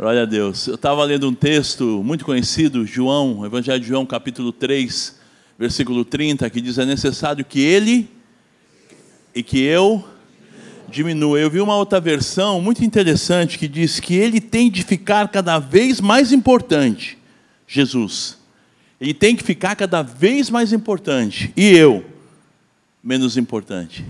Glória 0.00 0.22
a 0.22 0.24
Deus. 0.24 0.66
Eu 0.66 0.76
estava 0.76 1.04
lendo 1.04 1.28
um 1.28 1.34
texto 1.34 2.02
muito 2.02 2.24
conhecido, 2.24 2.86
João, 2.86 3.44
Evangelho 3.44 3.78
de 3.78 3.86
João, 3.86 4.06
capítulo 4.06 4.50
3, 4.50 5.20
versículo 5.58 6.06
30, 6.06 6.48
que 6.48 6.58
diz: 6.58 6.78
É 6.78 6.86
necessário 6.86 7.44
que 7.44 7.60
ele 7.60 8.08
e 9.34 9.42
que 9.42 9.60
eu 9.60 10.02
diminua. 10.88 11.38
Eu 11.38 11.50
vi 11.50 11.60
uma 11.60 11.76
outra 11.76 12.00
versão 12.00 12.62
muito 12.62 12.82
interessante 12.82 13.58
que 13.58 13.68
diz 13.68 14.00
que 14.00 14.14
ele 14.14 14.40
tem 14.40 14.70
de 14.70 14.82
ficar 14.84 15.28
cada 15.28 15.58
vez 15.58 16.00
mais 16.00 16.32
importante, 16.32 17.18
Jesus. 17.68 18.38
Ele 18.98 19.12
tem 19.12 19.36
que 19.36 19.44
ficar 19.44 19.76
cada 19.76 20.00
vez 20.00 20.48
mais 20.48 20.72
importante, 20.72 21.52
e 21.54 21.76
eu, 21.76 22.06
menos 23.04 23.36
importante. 23.36 24.02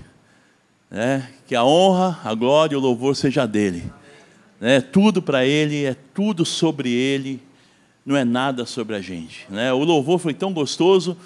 É, 0.89 1.23
que 1.45 1.53
a 1.53 1.65
honra, 1.65 2.17
a 2.23 2.33
glória 2.33 2.75
e 2.75 2.77
o 2.77 2.81
louvor 2.81 3.13
seja 3.13 3.45
dele 3.45 3.91
é 4.61 4.79
tudo 4.79 5.21
para 5.21 5.45
Ele, 5.45 5.85
é 5.85 5.95
tudo 6.13 6.45
sobre 6.45 6.89
Ele, 6.91 7.41
não 8.05 8.15
é 8.15 8.23
nada 8.23 8.65
sobre 8.65 8.95
a 8.95 9.01
gente. 9.01 9.45
Né? 9.49 9.73
O 9.73 9.83
louvor 9.83 10.19
foi 10.19 10.33
tão 10.33 10.53
gostoso, 10.53 11.17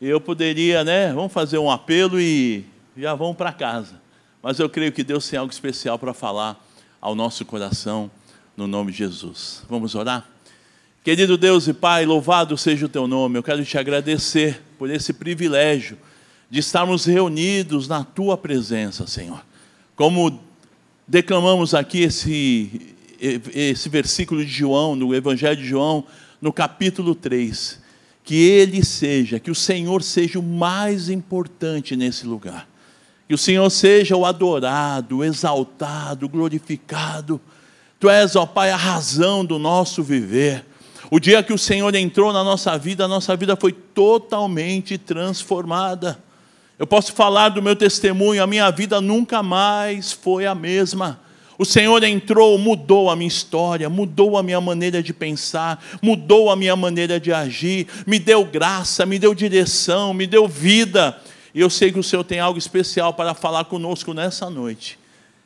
eu 0.00 0.20
poderia, 0.20 0.84
né, 0.84 1.12
vamos 1.12 1.32
fazer 1.32 1.56
um 1.56 1.70
apelo 1.70 2.20
e 2.20 2.64
já 2.96 3.14
vamos 3.14 3.36
para 3.36 3.52
casa. 3.52 4.00
Mas 4.42 4.58
eu 4.58 4.68
creio 4.68 4.92
que 4.92 5.02
Deus 5.02 5.26
tem 5.28 5.38
algo 5.38 5.50
especial 5.50 5.98
para 5.98 6.12
falar 6.12 6.62
ao 7.00 7.14
nosso 7.14 7.44
coração, 7.44 8.10
no 8.56 8.66
nome 8.66 8.92
de 8.92 8.98
Jesus. 8.98 9.62
Vamos 9.68 9.94
orar? 9.94 10.28
Querido 11.02 11.36
Deus 11.36 11.66
e 11.66 11.72
Pai, 11.72 12.04
louvado 12.06 12.56
seja 12.56 12.86
o 12.86 12.88
Teu 12.88 13.06
nome. 13.06 13.38
Eu 13.38 13.42
quero 13.42 13.64
te 13.64 13.76
agradecer 13.78 14.62
por 14.78 14.90
esse 14.90 15.12
privilégio 15.12 15.98
de 16.50 16.60
estarmos 16.60 17.04
reunidos 17.04 17.88
na 17.88 18.04
Tua 18.04 18.36
presença, 18.36 19.06
Senhor. 19.06 19.44
Como 19.96 20.40
declamamos 21.06 21.74
aqui 21.74 22.02
esse, 22.02 22.94
esse 23.20 23.88
versículo 23.88 24.44
de 24.44 24.50
João, 24.50 24.96
no 24.96 25.14
Evangelho 25.14 25.56
de 25.56 25.66
João, 25.66 26.04
no 26.40 26.52
capítulo 26.52 27.14
3. 27.14 27.82
Que 28.22 28.36
ele 28.36 28.84
seja, 28.84 29.38
que 29.38 29.50
o 29.50 29.54
Senhor 29.54 30.02
seja 30.02 30.38
o 30.38 30.42
mais 30.42 31.10
importante 31.10 31.94
nesse 31.94 32.26
lugar. 32.26 32.66
Que 33.28 33.34
o 33.34 33.38
Senhor 33.38 33.68
seja 33.70 34.16
o 34.16 34.24
adorado, 34.24 35.18
o 35.18 35.24
exaltado, 35.24 36.26
o 36.26 36.28
glorificado. 36.28 37.40
Tu 38.00 38.08
és, 38.08 38.34
ó 38.34 38.46
Pai, 38.46 38.70
a 38.70 38.76
razão 38.76 39.44
do 39.44 39.58
nosso 39.58 40.02
viver. 40.02 40.64
O 41.10 41.20
dia 41.20 41.42
que 41.42 41.52
o 41.52 41.58
Senhor 41.58 41.94
entrou 41.94 42.32
na 42.32 42.42
nossa 42.42 42.76
vida, 42.78 43.04
a 43.04 43.08
nossa 43.08 43.36
vida 43.36 43.56
foi 43.56 43.72
totalmente 43.72 44.96
transformada. 44.96 46.18
Eu 46.78 46.86
posso 46.86 47.12
falar 47.12 47.50
do 47.50 47.62
meu 47.62 47.76
testemunho, 47.76 48.42
a 48.42 48.46
minha 48.46 48.68
vida 48.70 49.00
nunca 49.00 49.42
mais 49.42 50.12
foi 50.12 50.44
a 50.44 50.54
mesma. 50.54 51.20
O 51.56 51.64
Senhor 51.64 52.02
entrou, 52.02 52.58
mudou 52.58 53.08
a 53.08 53.14
minha 53.14 53.28
história, 53.28 53.88
mudou 53.88 54.36
a 54.36 54.42
minha 54.42 54.60
maneira 54.60 55.00
de 55.00 55.12
pensar, 55.12 55.82
mudou 56.02 56.50
a 56.50 56.56
minha 56.56 56.74
maneira 56.74 57.20
de 57.20 57.32
agir, 57.32 57.86
me 58.04 58.18
deu 58.18 58.44
graça, 58.44 59.06
me 59.06 59.20
deu 59.20 59.32
direção, 59.34 60.12
me 60.12 60.26
deu 60.26 60.48
vida. 60.48 61.16
E 61.54 61.60
eu 61.60 61.70
sei 61.70 61.92
que 61.92 61.98
o 61.98 62.02
Senhor 62.02 62.24
tem 62.24 62.40
algo 62.40 62.58
especial 62.58 63.14
para 63.14 63.34
falar 63.34 63.66
conosco 63.66 64.12
nessa 64.12 64.50
noite. 64.50 64.98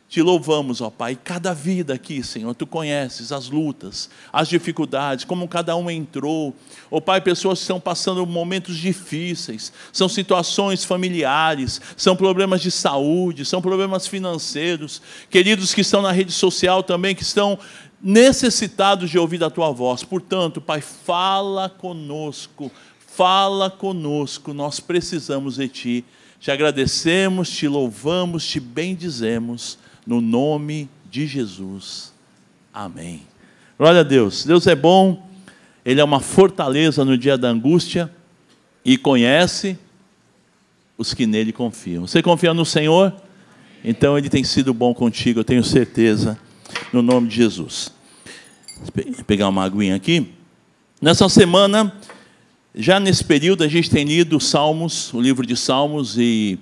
Te 0.08 0.22
louvamos, 0.22 0.80
ó 0.80 0.88
Pai, 0.88 1.14
cada 1.22 1.52
vida 1.52 1.92
aqui, 1.92 2.22
Senhor, 2.22 2.54
tu 2.54 2.66
conheces 2.66 3.30
as 3.30 3.50
lutas, 3.50 4.08
as 4.32 4.48
dificuldades, 4.48 5.26
como 5.26 5.46
cada 5.46 5.76
um 5.76 5.90
entrou. 5.90 6.56
Ó 6.90 6.98
Pai, 6.98 7.20
pessoas 7.20 7.58
que 7.58 7.64
estão 7.64 7.78
passando 7.78 8.24
momentos 8.26 8.78
difíceis, 8.78 9.70
são 9.92 10.08
situações 10.08 10.82
familiares, 10.82 11.78
são 11.94 12.16
problemas 12.16 12.62
de 12.62 12.70
saúde, 12.70 13.44
são 13.44 13.60
problemas 13.60 14.06
financeiros. 14.06 15.02
Queridos 15.28 15.74
que 15.74 15.82
estão 15.82 16.00
na 16.00 16.10
rede 16.10 16.32
social 16.32 16.82
também, 16.82 17.14
que 17.14 17.22
estão 17.22 17.58
necessitados 18.02 19.10
de 19.10 19.18
ouvir 19.18 19.44
a 19.44 19.50
tua 19.50 19.70
voz. 19.72 20.02
Portanto, 20.02 20.58
Pai, 20.58 20.80
fala 20.80 21.68
conosco, 21.68 22.72
fala 23.14 23.70
conosco, 23.70 24.54
nós 24.54 24.80
precisamos 24.80 25.56
de 25.56 25.68
ti. 25.68 26.04
Te 26.40 26.50
agradecemos, 26.50 27.50
te 27.50 27.68
louvamos, 27.68 28.47
te 28.47 28.58
bendizemos 28.58 29.76
no 30.08 30.22
nome 30.22 30.88
de 31.10 31.26
Jesus. 31.26 32.14
Amém. 32.72 33.20
Glória 33.78 34.00
a 34.00 34.02
Deus. 34.02 34.42
Deus 34.42 34.66
é 34.66 34.74
bom, 34.74 35.28
Ele 35.84 36.00
é 36.00 36.04
uma 36.04 36.19
fortaleza 36.19 37.04
no 37.04 37.19
dia 37.19 37.36
da 37.36 37.48
angústia 37.48 38.10
e 38.82 38.97
conhece 38.97 39.78
os 40.97 41.12
que 41.12 41.26
nele 41.26 41.52
confiam. 41.52 42.06
Você 42.06 42.22
confia 42.22 42.54
no 42.54 42.64
Senhor? 42.64 43.14
Então 43.84 44.16
Ele 44.16 44.30
tem 44.30 44.42
sido 44.42 44.72
bom 44.72 44.94
contigo, 44.94 45.41
eu 45.41 45.44
tenho 45.44 45.62
certeza, 45.62 46.38
no 46.91 47.02
nome 47.02 47.28
de 47.28 47.36
Jesus. 47.36 47.92
Vou 48.78 49.24
pegar 49.26 49.48
uma 49.48 49.62
aguinha 49.62 49.94
aqui. 49.94 50.32
Nessa 51.02 51.28
semana, 51.28 51.94
já 52.74 52.98
nesse 52.98 53.22
período, 53.22 53.62
a 53.62 53.68
gente 53.68 53.91
tem 53.91 54.06
lido 54.06 54.41
Salmos, 54.41 55.12
o 55.12 55.20
livro 55.20 55.44
de 55.44 55.54
Salmos, 55.54 56.16
e 56.16 56.58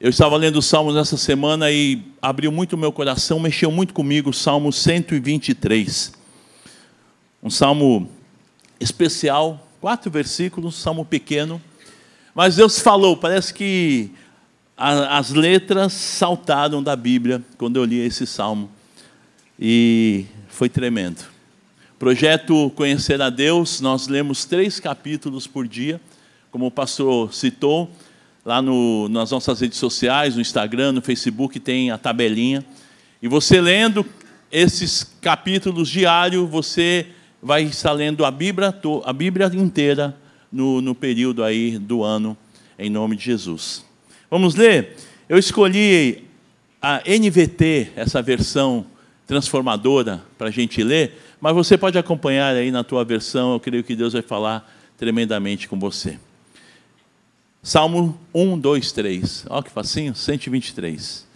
eu 0.00 0.10
estava 0.10 0.36
lendo 0.36 0.58
o 0.58 0.62
Salmos 0.62 0.94
nessa 0.94 1.16
semana 1.16 1.70
e 1.70 2.02
abriu 2.20 2.50
muito 2.50 2.72
o 2.74 2.78
meu 2.78 2.92
coração, 2.92 3.38
mexeu 3.38 3.70
muito 3.70 3.94
comigo, 3.94 4.30
o 4.30 4.34
Salmo 4.34 4.72
123. 4.72 6.12
Um 7.42 7.48
salmo 7.48 8.10
especial, 8.80 9.68
quatro 9.80 10.10
versículos, 10.10 10.74
salmo 10.74 11.04
pequeno. 11.04 11.62
Mas 12.34 12.56
Deus 12.56 12.80
falou, 12.80 13.16
parece 13.16 13.54
que 13.54 14.10
a, 14.76 15.16
as 15.18 15.30
letras 15.30 15.92
saltaram 15.92 16.82
da 16.82 16.96
Bíblia 16.96 17.42
quando 17.56 17.76
eu 17.76 17.84
li 17.84 18.00
esse 18.00 18.26
salmo. 18.26 18.68
E 19.58 20.26
foi 20.48 20.68
tremendo. 20.68 21.24
Projeto 21.98 22.70
Conhecer 22.74 23.22
a 23.22 23.30
Deus, 23.30 23.80
nós 23.80 24.08
lemos 24.08 24.44
três 24.44 24.80
capítulos 24.80 25.46
por 25.46 25.68
dia, 25.68 26.00
como 26.50 26.66
o 26.66 26.70
pastor 26.70 27.32
citou. 27.32 27.88
Lá 28.44 28.60
no, 28.60 29.08
nas 29.08 29.30
nossas 29.30 29.60
redes 29.60 29.78
sociais, 29.78 30.34
no 30.34 30.40
Instagram, 30.40 30.92
no 30.92 31.02
Facebook, 31.02 31.58
tem 31.58 31.90
a 31.90 31.96
tabelinha. 31.96 32.64
E 33.22 33.28
você 33.28 33.60
lendo 33.60 34.04
esses 34.52 35.02
capítulos 35.20 35.88
diários, 35.88 36.48
você 36.48 37.06
vai 37.42 37.62
estar 37.62 37.92
lendo 37.92 38.24
a 38.24 38.30
Bíblia, 38.30 38.74
a 39.04 39.12
Bíblia 39.12 39.50
inteira 39.54 40.16
no, 40.52 40.80
no 40.80 40.94
período 40.94 41.42
aí 41.42 41.78
do 41.78 42.04
ano, 42.04 42.36
em 42.78 42.88
nome 42.88 43.16
de 43.16 43.24
Jesus. 43.24 43.84
Vamos 44.30 44.54
ler? 44.54 44.96
Eu 45.28 45.38
escolhi 45.38 46.24
a 46.80 47.02
NVT, 47.06 47.92
essa 47.96 48.20
versão 48.20 48.86
transformadora, 49.26 50.22
para 50.36 50.48
a 50.48 50.50
gente 50.50 50.82
ler, 50.82 51.18
mas 51.40 51.54
você 51.54 51.76
pode 51.76 51.98
acompanhar 51.98 52.54
aí 52.54 52.70
na 52.70 52.84
tua 52.84 53.04
versão, 53.04 53.54
eu 53.54 53.60
creio 53.60 53.82
que 53.82 53.96
Deus 53.96 54.12
vai 54.12 54.22
falar 54.22 54.70
tremendamente 54.96 55.66
com 55.66 55.78
você. 55.78 56.18
Salmo 57.64 58.14
1, 58.34 58.58
2, 58.58 58.92
3. 58.92 59.46
Olha 59.48 59.62
que 59.62 59.70
facinho, 59.70 60.14
123. 60.14 61.26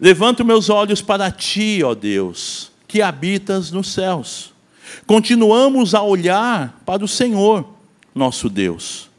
Levanto 0.00 0.42
meus 0.42 0.70
olhos 0.70 1.02
para 1.02 1.30
ti, 1.30 1.82
ó 1.84 1.94
Deus, 1.94 2.72
que 2.88 3.02
habitas 3.02 3.70
nos 3.70 3.92
céus. 3.92 4.54
Continuamos 5.06 5.94
a 5.94 6.02
olhar 6.02 6.80
para 6.86 7.04
o 7.04 7.08
Senhor, 7.08 7.68
nosso 8.14 8.48
Deus, 8.48 9.10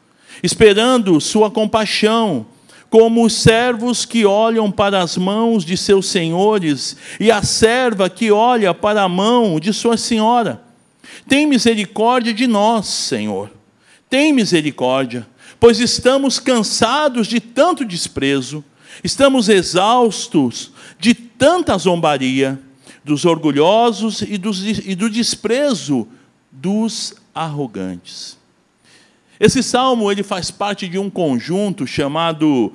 esperando 0.42 1.22
Sua 1.22 1.52
compaixão, 1.52 2.48
como 2.90 3.24
os 3.24 3.34
servos 3.34 4.04
que 4.04 4.26
olham 4.26 4.72
para 4.72 5.04
as 5.04 5.18
mãos 5.18 5.64
de 5.64 5.78
seus 5.78 6.08
senhores 6.08 6.98
e 7.20 7.30
a 7.32 7.44
serva 7.44 8.10
que 8.10 8.32
olha 8.32 8.74
para 8.74 9.04
a 9.04 9.08
mão 9.08 9.60
de 9.60 9.72
sua 9.72 9.98
senhora. 9.98 10.60
Tem 11.28 11.46
misericórdia 11.46 12.34
de 12.34 12.48
nós, 12.48 12.88
Senhor. 12.88 13.52
Tem 14.10 14.34
misericórdia 14.34 15.28
pois 15.60 15.80
estamos 15.80 16.40
cansados 16.40 17.28
de 17.28 17.40
tanto 17.40 17.84
desprezo, 17.84 18.64
estamos 19.04 19.50
exaustos 19.50 20.72
de 20.98 21.14
tanta 21.14 21.78
zombaria 21.78 22.60
dos 23.04 23.26
orgulhosos 23.26 24.22
e, 24.22 24.38
dos, 24.38 24.64
e 24.64 24.96
do 24.96 25.10
desprezo 25.10 26.08
dos 26.52 27.16
arrogantes. 27.34 28.38
Esse 29.40 29.64
salmo 29.64 30.12
ele 30.12 30.22
faz 30.22 30.52
parte 30.52 30.88
de 30.88 31.00
um 31.00 31.10
conjunto 31.10 31.88
chamado 31.88 32.74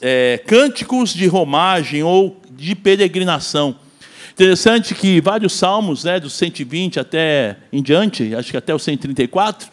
é, 0.00 0.42
Cânticos 0.46 1.14
de 1.14 1.26
Romagem 1.26 2.02
ou 2.02 2.38
de 2.50 2.74
Peregrinação. 2.74 3.76
Interessante 4.32 4.94
que 4.94 5.20
vários 5.22 5.54
salmos, 5.54 6.04
né, 6.04 6.20
dos 6.20 6.34
120 6.34 7.00
até 7.00 7.56
em 7.72 7.82
diante, 7.82 8.34
acho 8.34 8.50
que 8.50 8.56
até 8.56 8.74
o 8.74 8.78
134, 8.78 9.70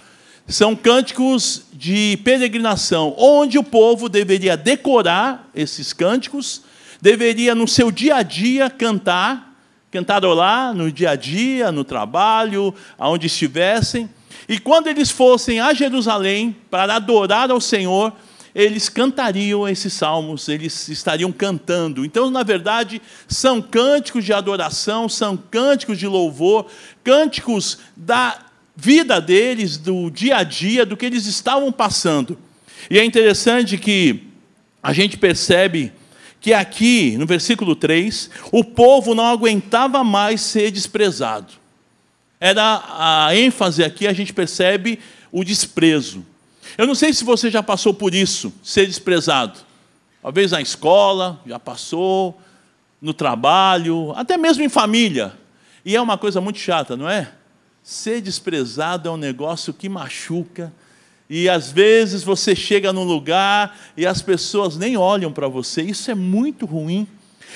são 0.49 0.75
cânticos 0.75 1.65
de 1.71 2.17
peregrinação, 2.23 3.13
onde 3.17 3.59
o 3.59 3.63
povo 3.63 4.09
deveria 4.09 4.57
decorar 4.57 5.47
esses 5.53 5.93
cânticos, 5.93 6.63
deveria 6.99 7.53
no 7.53 7.67
seu 7.67 7.91
dia 7.91 8.15
a 8.15 8.23
dia 8.23 8.67
cantar, 8.67 9.55
cantarolar 9.91 10.73
no 10.73 10.91
dia 10.91 11.11
a 11.11 11.15
dia, 11.15 11.71
no 11.71 11.83
trabalho, 11.83 12.73
aonde 12.97 13.27
estivessem. 13.27 14.09
E 14.47 14.57
quando 14.57 14.87
eles 14.87 15.11
fossem 15.11 15.59
a 15.59 15.71
Jerusalém 15.71 16.57
para 16.69 16.95
adorar 16.95 17.51
ao 17.51 17.61
Senhor, 17.61 18.11
eles 18.53 18.89
cantariam 18.89 19.67
esses 19.67 19.93
salmos, 19.93 20.49
eles 20.49 20.89
estariam 20.89 21.31
cantando. 21.31 22.03
Então, 22.03 22.31
na 22.31 22.41
verdade, 22.41 22.99
são 23.27 23.61
cânticos 23.61 24.25
de 24.25 24.33
adoração, 24.33 25.07
são 25.07 25.37
cânticos 25.37 25.99
de 25.99 26.07
louvor, 26.07 26.65
cânticos 27.03 27.77
da 27.95 28.48
vida 28.79 29.19
deles, 29.19 29.77
do 29.77 30.09
dia 30.09 30.37
a 30.37 30.43
dia, 30.43 30.85
do 30.85 30.95
que 30.95 31.05
eles 31.05 31.25
estavam 31.25 31.69
passando. 31.69 32.37
E 32.89 32.97
é 32.97 33.03
interessante 33.03 33.77
que 33.77 34.23
a 34.81 34.93
gente 34.93 35.17
percebe 35.17 35.91
que 36.39 36.53
aqui, 36.53 37.17
no 37.17 37.25
versículo 37.25 37.75
3, 37.75 38.29
o 38.53 38.63
povo 38.63 39.13
não 39.13 39.25
aguentava 39.25 40.01
mais 40.01 40.39
ser 40.39 40.71
desprezado. 40.71 41.51
Era 42.39 42.81
a 43.27 43.35
ênfase 43.35 43.83
aqui, 43.83 44.07
a 44.07 44.13
gente 44.13 44.31
percebe 44.31 44.99
o 45.29 45.43
desprezo. 45.43 46.25
Eu 46.77 46.87
não 46.87 46.95
sei 46.95 47.11
se 47.11 47.25
você 47.25 47.51
já 47.51 47.61
passou 47.61 47.93
por 47.93 48.15
isso, 48.15 48.53
ser 48.63 48.85
desprezado. 48.85 49.59
Talvez 50.21 50.51
na 50.51 50.61
escola, 50.61 51.41
já 51.45 51.59
passou, 51.59 52.39
no 53.01 53.13
trabalho, 53.13 54.13
até 54.15 54.37
mesmo 54.37 54.63
em 54.63 54.69
família. 54.69 55.33
E 55.83 55.97
é 55.97 56.01
uma 56.01 56.17
coisa 56.17 56.39
muito 56.39 56.59
chata, 56.59 56.95
não 56.95 57.09
é? 57.09 57.29
Ser 57.83 58.21
desprezado 58.21 59.09
é 59.09 59.11
um 59.11 59.17
negócio 59.17 59.73
que 59.73 59.89
machuca. 59.89 60.71
E 61.29 61.47
às 61.47 61.71
vezes 61.71 62.23
você 62.23 62.55
chega 62.55 62.91
num 62.91 63.03
lugar 63.03 63.77
e 63.95 64.05
as 64.05 64.21
pessoas 64.21 64.77
nem 64.77 64.97
olham 64.97 65.31
para 65.31 65.47
você. 65.47 65.81
Isso 65.81 66.09
é 66.09 66.15
muito 66.15 66.65
ruim. 66.65 67.07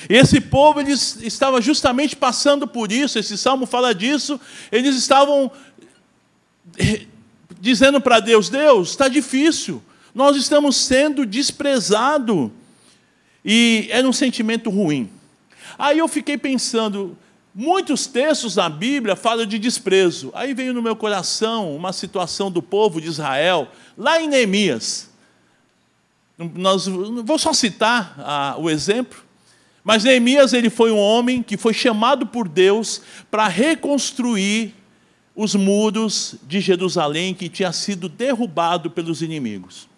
Esse 0.08 0.40
povo 0.40 0.80
eles 0.80 1.18
estava 1.22 1.60
justamente 1.60 2.14
passando 2.14 2.66
por 2.66 2.92
isso. 2.92 3.18
Esse 3.18 3.36
salmo 3.36 3.66
fala 3.66 3.94
disso. 3.94 4.40
Eles 4.70 4.96
estavam 4.96 5.50
dizendo 7.60 8.00
para 8.00 8.20
Deus: 8.20 8.48
Deus, 8.48 8.90
está 8.90 9.08
difícil, 9.08 9.82
nós 10.14 10.36
estamos 10.36 10.76
sendo 10.76 11.24
desprezados. 11.24 12.50
E 13.44 13.88
era 13.90 14.08
um 14.08 14.12
sentimento 14.12 14.70
ruim. 14.70 15.10
Aí 15.78 15.98
eu 15.98 16.08
fiquei 16.08 16.38
pensando, 16.38 17.16
muitos 17.54 18.06
textos 18.06 18.56
na 18.56 18.68
Bíblia 18.68 19.14
falam 19.14 19.46
de 19.46 19.58
desprezo. 19.58 20.32
Aí 20.34 20.52
veio 20.52 20.74
no 20.74 20.82
meu 20.82 20.96
coração 20.96 21.74
uma 21.74 21.92
situação 21.92 22.50
do 22.50 22.60
povo 22.60 23.00
de 23.00 23.06
Israel, 23.06 23.68
lá 23.96 24.20
em 24.20 24.28
Neemias. 24.28 25.10
Nós, 26.36 26.86
vou 26.86 27.38
só 27.38 27.52
citar 27.52 28.16
ah, 28.18 28.56
o 28.58 28.68
exemplo. 28.68 29.22
Mas 29.84 30.02
Neemias 30.02 30.52
ele 30.52 30.70
foi 30.70 30.90
um 30.90 30.98
homem 30.98 31.42
que 31.42 31.56
foi 31.56 31.72
chamado 31.72 32.26
por 32.26 32.48
Deus 32.48 33.02
para 33.30 33.46
reconstruir 33.46 34.74
os 35.36 35.54
muros 35.54 36.36
de 36.46 36.60
Jerusalém 36.60 37.34
que 37.34 37.48
tinha 37.48 37.72
sido 37.72 38.08
derrubado 38.08 38.90
pelos 38.90 39.20
inimigos. 39.20 39.88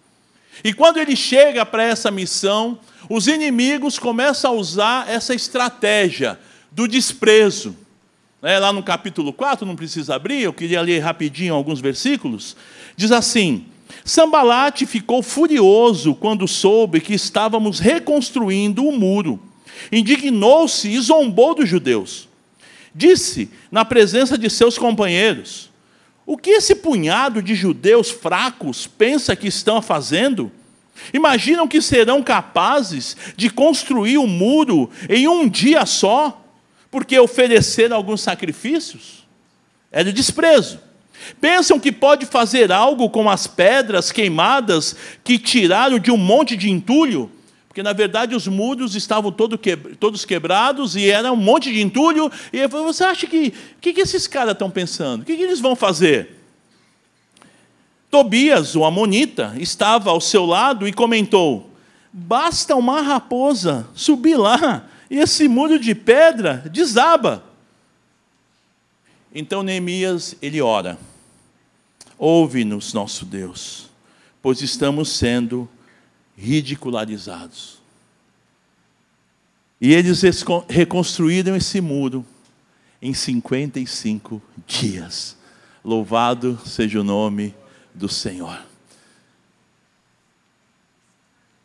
E 0.63 0.73
quando 0.73 0.97
ele 0.97 1.15
chega 1.15 1.65
para 1.65 1.83
essa 1.83 2.11
missão, 2.11 2.79
os 3.09 3.27
inimigos 3.27 3.97
começam 3.97 4.51
a 4.51 4.55
usar 4.55 5.09
essa 5.09 5.33
estratégia 5.33 6.39
do 6.77 6.87
desprezo. 6.87 7.75
É, 8.41 8.57
lá 8.59 8.71
no 8.71 8.83
capítulo 8.83 9.33
4, 9.33 9.65
não 9.65 9.75
precisa 9.75 10.15
abrir, 10.15 10.43
eu 10.43 10.53
queria 10.53 10.79
ler 10.79 10.99
rapidinho 10.99 11.53
alguns 11.53 11.81
versículos. 11.81 12.55
Diz 12.95 13.11
assim: 13.11 13.65
Sambalate 14.05 14.85
ficou 14.85 15.21
furioso 15.21 16.15
quando 16.15 16.47
soube 16.47 17.01
que 17.01 17.13
estávamos 17.13 17.79
reconstruindo 17.79 18.85
o 18.85 18.97
muro. 18.97 19.41
Indignou-se 19.91 20.87
e 20.87 20.99
zombou 21.01 21.53
dos 21.53 21.67
judeus 21.67 22.27
disse 22.97 23.51
na 23.71 23.85
presença 23.85 24.37
de 24.37 24.49
seus 24.49 24.77
companheiros: 24.77 25.69
O 26.25 26.35
que 26.35 26.49
esse 26.49 26.73
punhado 26.73 27.41
de 27.41 27.53
judeus 27.53 28.09
fracos 28.09 28.87
pensa 28.87 29.35
que 29.35 29.47
estão 29.47 29.81
fazendo? 29.81 30.51
Imaginam 31.13 31.67
que 31.67 31.79
serão 31.79 32.23
capazes 32.23 33.15
de 33.37 33.51
construir 33.51 34.17
o 34.17 34.25
muro 34.25 34.89
em 35.07 35.27
um 35.27 35.47
dia 35.47 35.85
só, 35.85 36.43
porque 36.89 37.19
ofereceram 37.19 37.95
alguns 37.95 38.21
sacrifícios? 38.21 39.25
É 39.91 40.03
de 40.03 40.11
desprezo. 40.11 40.79
Pensam 41.41 41.79
que 41.79 41.91
pode 41.91 42.25
fazer 42.25 42.71
algo 42.71 43.09
com 43.09 43.29
as 43.29 43.47
pedras 43.47 44.11
queimadas 44.11 44.95
que 45.23 45.39
tiraram 45.39 45.99
de 45.99 46.11
um 46.11 46.17
monte 46.17 46.55
de 46.55 46.69
entulho 46.69 47.31
porque 47.77 47.83
na 47.83 47.93
verdade 47.93 48.33
os 48.33 48.47
muros 48.47 48.95
estavam 48.95 49.31
todos 49.31 50.25
quebrados 50.25 50.95
e 50.95 51.11
era 51.11 51.31
um 51.31 51.35
monte 51.35 51.71
de 51.71 51.79
entulho. 51.79 52.31
E 52.51 52.57
ele 52.57 52.69
falou: 52.69 52.91
Você 52.91 53.03
acha 53.03 53.27
que. 53.27 53.53
O 53.77 53.79
que, 53.79 53.93
que 53.93 54.01
esses 54.01 54.25
caras 54.25 54.53
estão 54.53 54.67
pensando? 54.67 55.21
O 55.21 55.25
que, 55.25 55.37
que 55.37 55.43
eles 55.43 55.59
vão 55.59 55.75
fazer? 55.75 56.41
Tobias, 58.09 58.75
o 58.75 58.83
Amonita, 58.83 59.53
estava 59.59 60.09
ao 60.09 60.19
seu 60.19 60.43
lado 60.43 60.87
e 60.87 60.91
comentou: 60.91 61.69
Basta 62.11 62.75
uma 62.75 62.99
raposa 62.99 63.87
subir 63.93 64.37
lá 64.37 64.89
e 65.09 65.17
esse 65.17 65.47
muro 65.47 65.79
de 65.79 65.95
pedra 65.95 66.63
desaba. 66.71 67.43
Então 69.33 69.63
Neemias, 69.63 70.35
ele 70.41 70.61
ora: 70.61 70.97
Ouve-nos, 72.17 72.93
nosso 72.93 73.25
Deus, 73.25 73.89
pois 74.41 74.61
estamos 74.61 75.09
sendo 75.09 75.69
ridicularizados. 76.35 77.77
E 79.79 79.93
eles 79.93 80.23
reconstruíram 80.67 81.55
esse 81.55 81.79
muro 81.79 82.25
em 83.01 83.13
55 83.13 84.41
dias. 84.65 85.37
Louvado 85.83 86.59
seja 86.65 86.99
o 86.99 87.03
nome 87.03 87.53
do 87.93 88.09
Senhor. 88.09 88.66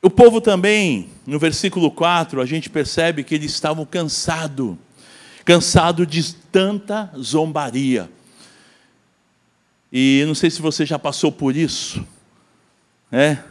O 0.04 0.10
povo 0.10 0.40
também, 0.40 1.08
no 1.25 1.38
versículo 1.38 1.88
4, 1.88 2.40
a 2.40 2.44
gente 2.44 2.69
percebe 2.69 3.22
que 3.22 3.37
eles 3.37 3.52
estavam 3.52 3.87
cansados, 3.87 4.76
cansados 5.44 6.08
de 6.08 6.34
tanta 6.34 7.08
zombaria. 7.16 8.10
E 9.93 10.25
não 10.26 10.34
sei 10.34 10.50
se 10.50 10.60
você 10.60 10.84
já 10.84 10.99
passou 10.99 11.31
por 11.31 11.54
isso, 11.54 12.04
né? 13.12 13.44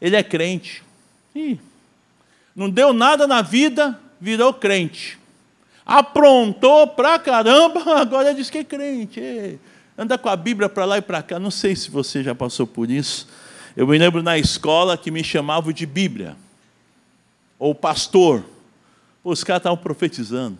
ele 0.00 0.14
é 0.14 0.22
crente. 0.22 0.84
Ih, 1.34 1.58
não 2.54 2.70
deu 2.70 2.92
nada 2.92 3.26
na 3.26 3.42
vida, 3.42 3.98
virou 4.20 4.54
crente. 4.54 5.18
Aprontou 5.84 6.86
pra 6.86 7.18
caramba, 7.18 7.82
agora 7.98 8.32
diz 8.32 8.48
que 8.48 8.58
é 8.58 8.64
crente. 8.64 9.58
Anda 9.96 10.16
com 10.16 10.28
a 10.28 10.36
Bíblia 10.36 10.68
para 10.68 10.84
lá 10.84 10.98
e 10.98 11.02
para 11.02 11.24
cá. 11.24 11.40
Não 11.40 11.50
sei 11.50 11.74
se 11.74 11.90
você 11.90 12.22
já 12.22 12.36
passou 12.36 12.68
por 12.68 12.88
isso. 12.88 13.26
Eu 13.78 13.86
me 13.86 13.96
lembro 13.96 14.24
na 14.24 14.36
escola 14.36 14.98
que 14.98 15.08
me 15.08 15.22
chamavam 15.22 15.72
de 15.72 15.86
Bíblia, 15.86 16.34
ou 17.60 17.72
pastor. 17.72 18.44
os 19.22 19.44
caras 19.44 19.60
estavam 19.60 19.78
profetizando. 19.78 20.58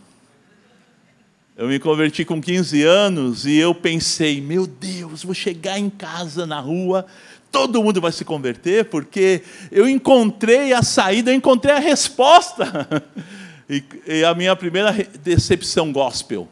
Eu 1.57 1.67
me 1.67 1.81
converti 1.81 2.23
com 2.23 2.41
15 2.41 2.81
anos 2.81 3.45
e 3.45 3.57
eu 3.57 3.75
pensei, 3.75 4.39
meu 4.39 4.65
Deus, 4.65 5.21
vou 5.25 5.33
chegar 5.33 5.77
em 5.77 5.89
casa 5.89 6.45
na 6.45 6.61
rua, 6.61 7.05
todo 7.51 7.83
mundo 7.83 7.99
vai 7.99 8.13
se 8.13 8.23
converter, 8.23 8.85
porque 8.85 9.43
eu 9.69 9.85
encontrei 9.89 10.71
a 10.71 10.81
saída, 10.81 11.29
eu 11.29 11.35
encontrei 11.35 11.75
a 11.75 11.79
resposta. 11.79 12.87
E, 13.71 13.83
e 14.07 14.25
a 14.25 14.33
minha 14.33 14.55
primeira 14.55 14.91
decepção 15.23 15.91
gospel. 15.91 16.49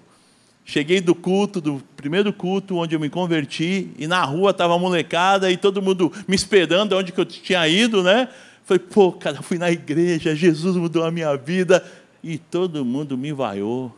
Cheguei 0.69 0.99
do 0.99 1.15
culto, 1.15 1.61
do 1.61 1.81
primeiro 1.95 2.33
culto 2.33 2.75
onde 2.75 2.93
eu 2.93 2.99
me 2.99 3.09
converti, 3.09 3.89
e 3.97 4.05
na 4.05 4.23
rua 4.23 4.51
estava 4.51 4.75
a 4.75 4.77
molecada 4.77 5.49
e 5.49 5.55
todo 5.55 5.81
mundo 5.81 6.11
me 6.27 6.35
esperando 6.35 6.95
onde 6.95 7.11
que 7.11 7.19
eu 7.19 7.25
tinha 7.25 7.65
ido, 7.67 8.03
né? 8.03 8.27
Falei, 8.65 8.79
pô, 8.79 9.13
cara, 9.13 9.41
fui 9.41 9.57
na 9.57 9.71
igreja, 9.71 10.35
Jesus 10.35 10.75
mudou 10.75 11.05
a 11.05 11.09
minha 11.09 11.35
vida. 11.37 11.83
E 12.21 12.37
todo 12.37 12.83
mundo 12.83 13.17
me 13.17 13.31
vaiou, 13.31 13.95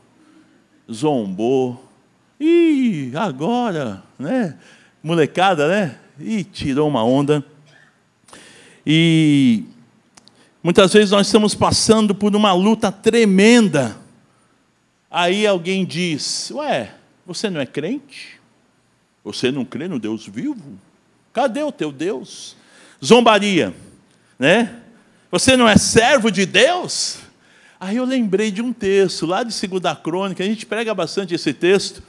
zombou. 0.91 1.83
E 2.39 3.11
agora, 3.15 4.03
né? 4.19 4.55
Molecada, 5.01 5.67
né? 5.67 5.97
e 6.19 6.43
tirou 6.43 6.87
uma 6.87 7.03
onda. 7.03 7.43
E 8.85 9.63
muitas 10.61 10.91
vezes 10.93 11.11
nós 11.11 11.27
estamos 11.27 11.55
passando 11.55 12.13
por 12.13 12.35
uma 12.35 12.53
luta 12.53 12.91
tremenda. 12.91 13.95
Aí 15.09 15.47
alguém 15.47 15.85
diz: 15.85 16.51
Ué, 16.51 16.93
você 17.25 17.49
não 17.49 17.59
é 17.59 17.65
crente? 17.65 18.39
Você 19.23 19.51
não 19.51 19.65
crê 19.65 19.87
no 19.87 19.99
Deus 19.99 20.27
vivo? 20.27 20.79
Cadê 21.33 21.63
o 21.63 21.71
teu 21.71 21.91
Deus? 21.91 22.55
Zombaria, 23.03 23.73
né? 24.37 24.81
Você 25.31 25.55
não 25.55 25.67
é 25.67 25.77
servo 25.77 26.31
de 26.31 26.45
Deus? 26.45 27.19
Aí 27.79 27.95
eu 27.95 28.05
lembrei 28.05 28.51
de 28.51 28.61
um 28.61 28.73
texto 28.73 29.25
lá 29.25 29.43
de 29.43 29.67
2 29.67 29.97
Crônica, 30.03 30.43
a 30.43 30.47
gente 30.47 30.65
prega 30.65 30.93
bastante 30.93 31.33
esse 31.33 31.53
texto, 31.53 32.03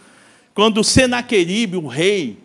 quando 0.53 0.83
Senaqueribe, 0.83 1.77
o 1.77 1.87
rei, 1.87 2.39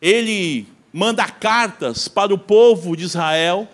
ele 0.00 0.68
manda 0.92 1.26
cartas 1.26 2.06
para 2.06 2.32
o 2.32 2.38
povo 2.38 2.96
de 2.96 3.04
Israel. 3.04 3.68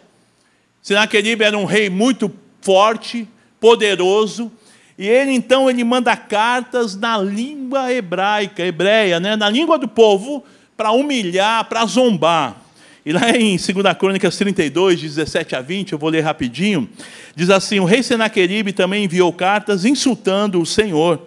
Senaqueribe 0.81 1.45
era 1.45 1.59
um 1.59 1.67
rei 1.67 1.91
muito 1.91 2.33
forte, 2.63 3.29
poderoso, 3.61 4.51
e 4.99 5.07
ele 5.07 5.33
então 5.33 5.69
ele 5.69 5.85
manda 5.85 6.17
cartas 6.17 6.97
na 6.97 7.19
língua 7.19 7.93
hebraica, 7.93 8.65
hebreia, 8.65 9.21
né, 9.21 9.37
na 9.37 9.49
língua 9.49 9.79
do 9.79 9.87
povo, 9.87 10.43
para 10.77 10.91
humilhar, 10.93 11.65
para 11.67 11.85
zombar. 11.85 12.57
E 13.05 13.13
lá 13.13 13.31
em 13.31 13.57
2 13.57 13.69
Crônicas 13.99 14.37
32, 14.37 15.01
17 15.01 15.55
a 15.55 15.61
20, 15.61 15.93
eu 15.93 15.99
vou 15.99 16.11
ler 16.11 16.23
rapidinho, 16.23 16.89
diz 17.37 17.51
assim: 17.51 17.79
O 17.79 17.85
rei 17.85 18.03
Senaqueribe 18.03 18.73
também 18.73 19.05
enviou 19.05 19.33
cartas 19.33 19.85
insultando 19.85 20.61
o 20.61 20.67
Senhor. 20.67 21.25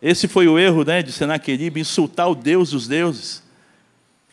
Esse 0.00 0.28
foi 0.28 0.46
o 0.46 0.56
erro 0.56 0.84
né, 0.84 1.02
de 1.02 1.10
Senaqueribe, 1.10 1.80
insultar 1.80 2.30
o 2.30 2.36
Deus 2.36 2.70
dos 2.70 2.86
deuses. 2.86 3.42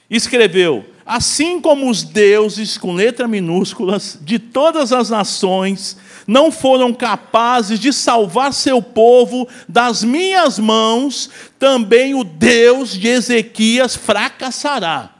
Escreveu: 0.09 0.85
Assim 1.03 1.59
como 1.59 1.89
os 1.89 2.03
deuses, 2.03 2.77
com 2.77 2.93
letra 2.93 3.27
minúsculas, 3.27 4.19
de 4.21 4.37
todas 4.37 4.93
as 4.93 5.09
nações, 5.09 5.97
não 6.27 6.51
foram 6.51 6.93
capazes 6.93 7.79
de 7.79 7.93
salvar 7.93 8.53
seu 8.53 8.81
povo 8.81 9.47
das 9.67 10.03
minhas 10.03 10.57
mãos, 10.57 11.29
também 11.59 12.15
o 12.15 12.23
Deus 12.23 12.93
de 12.93 13.07
Ezequias 13.07 13.95
fracassará. 13.95 15.11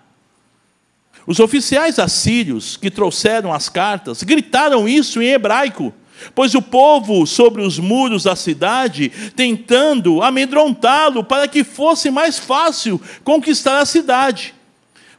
Os 1.28 1.40
oficiais 1.40 1.98
assírios 1.98 2.78
que 2.78 2.92
trouxeram 2.92 3.52
as 3.52 3.68
cartas 3.68 4.22
gritaram 4.22 4.88
isso 4.88 5.22
em 5.22 5.30
hebraico, 5.30 5.94
pois 6.34 6.54
o 6.54 6.62
povo 6.62 7.26
sobre 7.26 7.62
os 7.62 7.80
muros 7.80 8.24
da 8.24 8.36
cidade, 8.36 9.12
tentando 9.36 10.22
amedrontá-lo 10.22 11.24
para 11.24 11.48
que 11.48 11.64
fosse 11.64 12.12
mais 12.12 12.38
fácil 12.38 13.02
conquistar 13.24 13.80
a 13.80 13.86
cidade. 13.86 14.54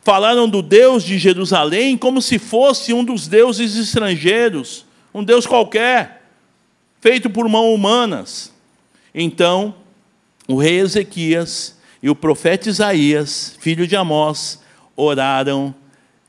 Falaram 0.02 0.48
do 0.48 0.62
Deus 0.62 1.02
de 1.02 1.18
Jerusalém 1.18 1.96
como 1.96 2.22
se 2.22 2.38
fosse 2.38 2.92
um 2.92 3.04
dos 3.04 3.26
deuses 3.26 3.74
estrangeiros, 3.76 4.85
um 5.16 5.24
Deus 5.24 5.46
qualquer, 5.46 6.24
feito 7.00 7.30
por 7.30 7.48
mãos 7.48 7.74
humanas. 7.74 8.52
Então, 9.14 9.74
o 10.46 10.58
rei 10.58 10.78
Ezequias 10.78 11.74
e 12.02 12.10
o 12.10 12.14
profeta 12.14 12.68
Isaías, 12.68 13.56
filho 13.58 13.86
de 13.86 13.96
Amós, 13.96 14.60
oraram 14.94 15.74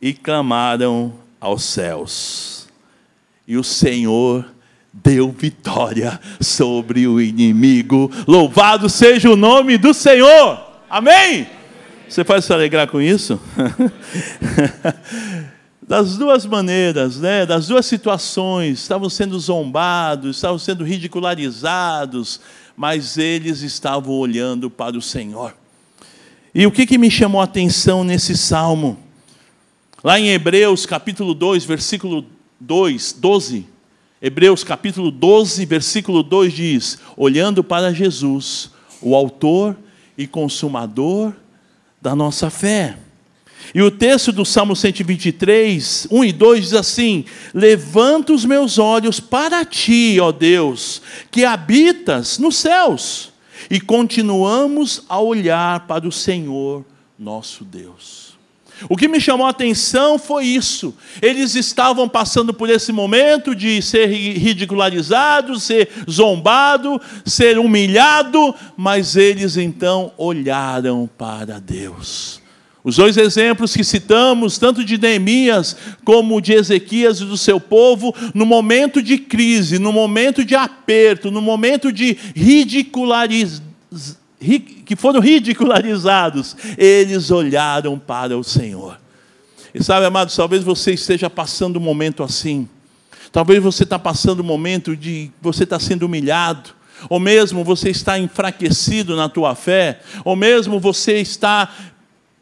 e 0.02 0.14
clamaram 0.14 1.16
aos 1.38 1.66
céus. 1.66 2.70
E 3.46 3.58
o 3.58 3.64
Senhor 3.64 4.46
deu 4.94 5.34
vitória 5.34 6.18
sobre 6.40 7.10
o 7.10 7.20
inimigo. 7.20 8.10
Louvado 8.26 8.88
seja 8.88 9.30
o 9.30 9.36
nome 9.36 9.78
do 9.78 9.94
Senhor. 9.94 10.66
Amém? 10.90 11.46
Você 12.08 12.24
pode 12.24 12.46
se 12.46 12.54
alegrar 12.54 12.88
com 12.88 13.02
isso? 13.02 13.38
das 15.88 16.18
duas 16.18 16.46
maneiras, 16.46 17.18
né? 17.18 17.46
das 17.46 17.68
duas 17.68 17.86
situações, 17.86 18.80
estavam 18.80 19.10
sendo 19.10 19.40
zombados, 19.40 20.36
estavam 20.36 20.60
sendo 20.60 20.84
ridicularizados, 20.84 22.42
mas 22.76 23.18
eles 23.18 23.62
estavam 23.62 24.14
olhando 24.14 24.70
para 24.70 24.98
o 24.98 25.02
Senhor. 25.02 25.56
E 26.54 26.68
o 26.68 26.72
que, 26.72 26.86
que 26.86 26.98
me 26.98 27.10
chamou 27.10 27.40
a 27.40 27.46
atenção 27.46 28.04
nesse 28.04 28.36
salmo? 28.36 28.98
Lá 30.04 30.20
em 30.20 30.28
Hebreus 30.28 30.86
capítulo 30.86 31.34
2, 31.34 31.64
versículo 31.64 32.26
2, 32.60 33.14
12. 33.14 33.66
Hebreus 34.22 34.64
capítulo 34.64 35.10
12, 35.10 35.66
versículo 35.66 36.22
2 36.22 36.54
diz: 36.54 37.00
Olhando 37.16 37.64
para 37.64 37.94
Jesus, 37.94 38.72
o 39.02 39.16
Autor 39.16 39.78
e 40.18 40.28
Consumador 40.28 41.34
da 42.02 42.16
nossa 42.16 42.50
fé. 42.50 42.98
E 43.74 43.82
o 43.82 43.92
texto 43.92 44.32
do 44.32 44.46
Salmo 44.46 44.76
123, 44.76 46.08
1 46.10 46.24
e 46.24 46.32
2 46.32 46.62
diz 46.62 46.74
assim: 46.74 47.26
Levanta 47.54 48.34
os 48.34 48.46
meus 48.46 48.78
olhos 48.78 49.20
para 49.20 49.66
ti, 49.66 50.18
ó 50.22 50.32
Deus, 50.32 51.02
que 51.30 51.44
habitas 51.44 52.38
nos 52.38 52.58
céus, 52.58 53.32
e 53.70 53.80
continuamos 53.80 55.04
a 55.10 55.20
olhar 55.20 55.82
para 55.88 56.08
o 56.08 56.12
Senhor 56.12 56.86
nosso 57.20 57.66
Deus. 57.66 58.28
O 58.88 58.96
que 58.96 59.08
me 59.08 59.20
chamou 59.20 59.48
a 59.48 59.50
atenção 59.50 60.20
foi 60.20 60.46
isso. 60.46 60.94
Eles 61.22 61.56
estavam 61.56 62.08
passando 62.08 62.54
por 62.54 62.70
esse 62.70 62.92
momento 62.92 63.56
de 63.56 63.82
ser 63.82 64.06
ridicularizado, 64.06 65.60
ser 65.60 65.90
zombado, 66.10 67.02
ser 67.26 67.58
humilhado, 67.58 68.54
mas 68.76 69.16
eles 69.16 69.58
então 69.58 70.12
olharam 70.16 71.10
para 71.18 71.60
Deus. 71.60 72.40
Os 72.88 72.96
dois 72.96 73.18
exemplos 73.18 73.76
que 73.76 73.84
citamos, 73.84 74.58
tanto 74.58 74.82
de 74.82 74.98
Neemias 74.98 75.76
como 76.06 76.40
de 76.40 76.54
Ezequias 76.54 77.20
e 77.20 77.26
do 77.26 77.36
seu 77.36 77.60
povo, 77.60 78.16
no 78.34 78.46
momento 78.46 79.04
de 79.04 79.18
crise, 79.18 79.78
no 79.78 79.92
momento 79.92 80.46
de 80.46 80.56
aperto, 80.56 81.30
no 81.30 81.42
momento 81.42 81.92
de 81.92 82.18
ridicularização 82.34 83.68
que 84.86 84.96
foram 84.96 85.20
ridicularizados, 85.20 86.56
eles 86.78 87.30
olharam 87.30 88.00
para 88.00 88.38
o 88.38 88.44
Senhor. 88.44 88.98
E 89.74 89.84
sabe, 89.84 90.06
amados, 90.06 90.34
talvez 90.34 90.64
você 90.64 90.94
esteja 90.94 91.30
passando 91.30 91.80
um 91.80 91.82
momento 91.82 92.24
assim. 92.24 92.70
Talvez 93.34 93.62
você 93.62 93.84
está 93.84 94.00
passando 94.00 94.40
um 94.40 94.46
momento 94.46 94.96
de 94.96 95.30
você 95.42 95.66
está 95.66 95.78
sendo 95.78 96.06
humilhado, 96.06 96.70
ou 97.10 97.20
mesmo 97.20 97.66
você 97.66 97.90
está 97.90 98.18
enfraquecido 98.18 99.14
na 99.14 99.28
tua 99.28 99.56
fé, 99.56 100.00
ou 100.24 100.38
mesmo 100.38 100.80
você 100.80 101.20
está 101.20 101.70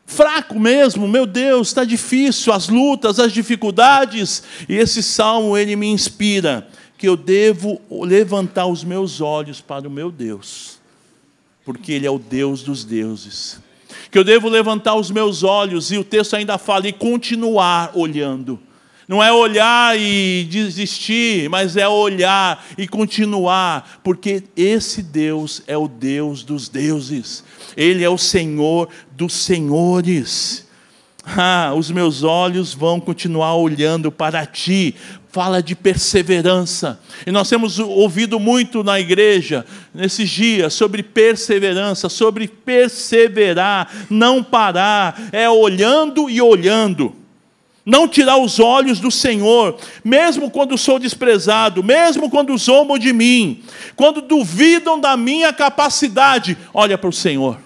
fraco 0.05 0.59
mesmo, 0.59 1.07
meu 1.07 1.25
Deus, 1.25 1.69
está 1.69 1.83
difícil, 1.83 2.53
as 2.53 2.69
lutas, 2.69 3.19
as 3.19 3.31
dificuldades. 3.33 4.43
E 4.69 4.75
esse 4.75 5.01
salmo 5.01 5.57
ele 5.57 5.75
me 5.75 5.87
inspira 5.87 6.67
que 6.97 7.07
eu 7.07 7.17
devo 7.17 7.81
levantar 7.89 8.67
os 8.67 8.83
meus 8.83 9.19
olhos 9.21 9.61
para 9.61 9.87
o 9.87 9.91
meu 9.91 10.11
Deus 10.11 10.75
porque 11.65 11.91
Ele 11.91 12.05
é 12.05 12.11
o 12.11 12.19
Deus 12.19 12.61
dos 12.61 12.85
deuses. 12.85 13.59
Que 14.11 14.19
eu 14.19 14.23
devo 14.23 14.47
levantar 14.47 14.95
os 14.95 15.09
meus 15.09 15.43
olhos, 15.43 15.91
e 15.91 15.97
o 15.97 16.03
texto 16.03 16.35
ainda 16.35 16.59
fala, 16.59 16.87
e 16.87 16.93
continuar 16.93 17.91
olhando. 17.95 18.59
Não 19.07 19.23
é 19.23 19.31
olhar 19.31 19.99
e 19.99 20.47
desistir, 20.49 21.47
mas 21.49 21.77
é 21.77 21.87
olhar 21.87 22.65
e 22.77 22.87
continuar, 22.87 23.99
porque 24.03 24.43
esse 24.57 25.03
Deus 25.03 25.61
é 25.67 25.77
o 25.77 25.87
Deus 25.87 26.43
dos 26.43 26.67
deuses, 26.67 27.43
Ele 27.77 28.03
é 28.03 28.09
o 28.09 28.17
Senhor 28.17 28.89
dos 29.11 29.33
senhores. 29.33 30.65
Ah, 31.25 31.73
os 31.75 31.89
meus 31.89 32.23
olhos 32.23 32.73
vão 32.73 32.99
continuar 32.99 33.55
olhando 33.55 34.11
para 34.11 34.45
ti. 34.45 34.93
Fala 35.31 35.61
de 35.61 35.75
perseverança. 35.75 36.99
E 37.25 37.31
nós 37.31 37.49
temos 37.49 37.79
ouvido 37.79 38.39
muito 38.39 38.83
na 38.83 38.99
igreja, 38.99 39.65
nesses 39.93 40.29
dias, 40.29 40.73
sobre 40.73 41.03
perseverança, 41.03 42.07
sobre 42.07 42.47
perseverar, 42.47 43.91
não 44.09 44.43
parar, 44.43 45.29
é 45.31 45.49
olhando 45.49 46.29
e 46.29 46.41
olhando. 46.41 47.24
Não 47.85 48.07
tirar 48.07 48.37
os 48.37 48.59
olhos 48.59 48.99
do 48.99 49.11
Senhor, 49.11 49.77
mesmo 50.03 50.49
quando 50.49 50.75
sou 50.75 50.97
desprezado, 50.97 51.83
mesmo 51.83 52.31
quando 52.31 52.57
zombam 52.57 52.97
de 52.97 53.13
mim, 53.13 53.63
quando 53.95 54.21
duvidam 54.21 54.99
da 54.99 55.15
minha 55.15 55.53
capacidade, 55.53 56.57
olha 56.73 56.97
para 56.97 57.09
o 57.09 57.13
Senhor. 57.13 57.59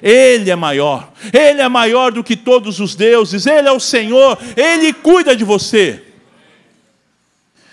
Ele 0.00 0.50
é 0.50 0.54
maior, 0.54 1.12
Ele 1.32 1.60
é 1.60 1.68
maior 1.68 2.12
do 2.12 2.22
que 2.22 2.36
todos 2.36 2.78
os 2.78 2.94
deuses, 2.94 3.46
Ele 3.46 3.66
é 3.66 3.72
o 3.72 3.80
Senhor, 3.80 4.38
Ele 4.56 4.92
cuida 4.92 5.34
de 5.34 5.42
você. 5.42 6.04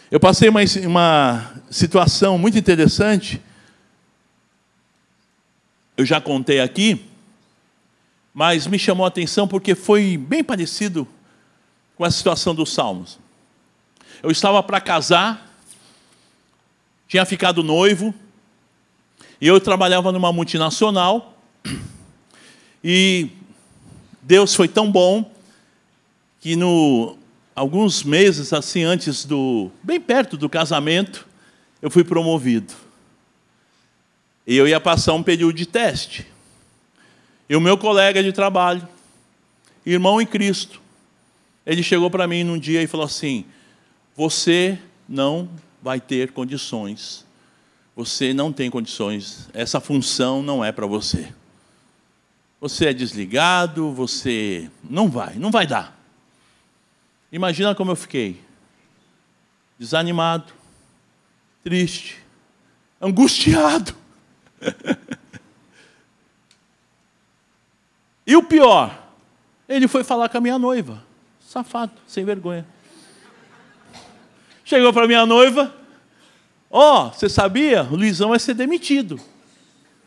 Eu 0.09 0.19
passei 0.19 0.49
uma, 0.49 0.61
uma 0.87 1.51
situação 1.69 2.37
muito 2.37 2.57
interessante, 2.57 3.39
eu 5.95 6.05
já 6.05 6.19
contei 6.19 6.59
aqui, 6.59 7.05
mas 8.33 8.65
me 8.65 8.79
chamou 8.79 9.05
a 9.05 9.09
atenção 9.09 9.47
porque 9.47 9.75
foi 9.75 10.17
bem 10.17 10.43
parecido 10.43 11.07
com 12.01 12.05
a 12.05 12.09
situação 12.09 12.55
dos 12.55 12.73
Salmos. 12.73 13.19
Eu 14.23 14.31
estava 14.31 14.63
para 14.63 14.81
casar, 14.81 15.55
tinha 17.07 17.23
ficado 17.27 17.61
noivo, 17.61 18.11
e 19.39 19.45
eu 19.45 19.61
trabalhava 19.61 20.11
numa 20.11 20.33
multinacional, 20.33 21.37
e 22.83 23.29
Deus 24.19 24.55
foi 24.55 24.67
tão 24.67 24.91
bom 24.91 25.31
que 26.39 26.55
no 26.55 27.19
alguns 27.53 28.01
meses 28.01 28.51
assim 28.51 28.81
antes 28.81 29.23
do 29.23 29.69
bem 29.83 30.01
perto 30.01 30.35
do 30.35 30.49
casamento, 30.49 31.27
eu 31.83 31.91
fui 31.91 32.03
promovido. 32.03 32.73
E 34.47 34.57
eu 34.57 34.67
ia 34.67 34.79
passar 34.79 35.13
um 35.13 35.21
período 35.21 35.53
de 35.53 35.67
teste. 35.67 36.25
E 37.47 37.55
o 37.55 37.61
meu 37.61 37.77
colega 37.77 38.23
de 38.23 38.33
trabalho, 38.33 38.87
irmão 39.85 40.19
em 40.19 40.25
Cristo, 40.25 40.80
ele 41.65 41.83
chegou 41.83 42.09
para 42.09 42.27
mim 42.27 42.43
num 42.43 42.57
dia 42.57 42.81
e 42.81 42.87
falou 42.87 43.05
assim: 43.05 43.45
"Você 44.15 44.77
não 45.07 45.49
vai 45.81 45.99
ter 45.99 46.31
condições. 46.31 47.25
Você 47.95 48.33
não 48.33 48.53
tem 48.53 48.69
condições. 48.69 49.49
Essa 49.53 49.79
função 49.79 50.41
não 50.41 50.63
é 50.63 50.71
para 50.71 50.85
você." 50.85 51.33
você 52.61 52.85
é 52.89 52.93
desligado, 52.93 53.91
você 53.91 54.69
não 54.83 55.09
vai, 55.09 55.33
não 55.33 55.49
vai 55.49 55.65
dar. 55.65 55.99
Imagina 57.31 57.73
como 57.73 57.89
eu 57.89 57.95
fiquei. 57.95 58.39
Desanimado, 59.79 60.53
triste, 61.63 62.21
angustiado. 63.01 63.95
e 68.27 68.35
o 68.35 68.43
pior, 68.43 69.07
ele 69.67 69.87
foi 69.87 70.03
falar 70.03 70.29
com 70.29 70.37
a 70.37 70.41
minha 70.41 70.59
noiva. 70.59 71.03
Safado, 71.51 71.91
sem 72.07 72.23
vergonha. 72.23 72.65
Chegou 74.63 74.93
para 74.93 75.05
minha 75.05 75.25
noiva, 75.25 75.75
ó, 76.69 77.07
oh, 77.07 77.13
você 77.13 77.27
sabia? 77.27 77.83
O 77.83 77.97
Luizão 77.97 78.29
vai 78.29 78.39
ser 78.39 78.53
demitido. 78.53 79.19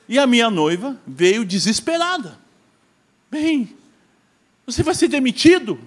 E 0.08 0.18
a 0.18 0.26
minha 0.26 0.48
noiva 0.48 0.96
veio 1.06 1.44
desesperada. 1.44 2.38
Bem, 3.30 3.76
você 4.64 4.82
vai 4.82 4.94
ser 4.94 5.08
demitido? 5.08 5.78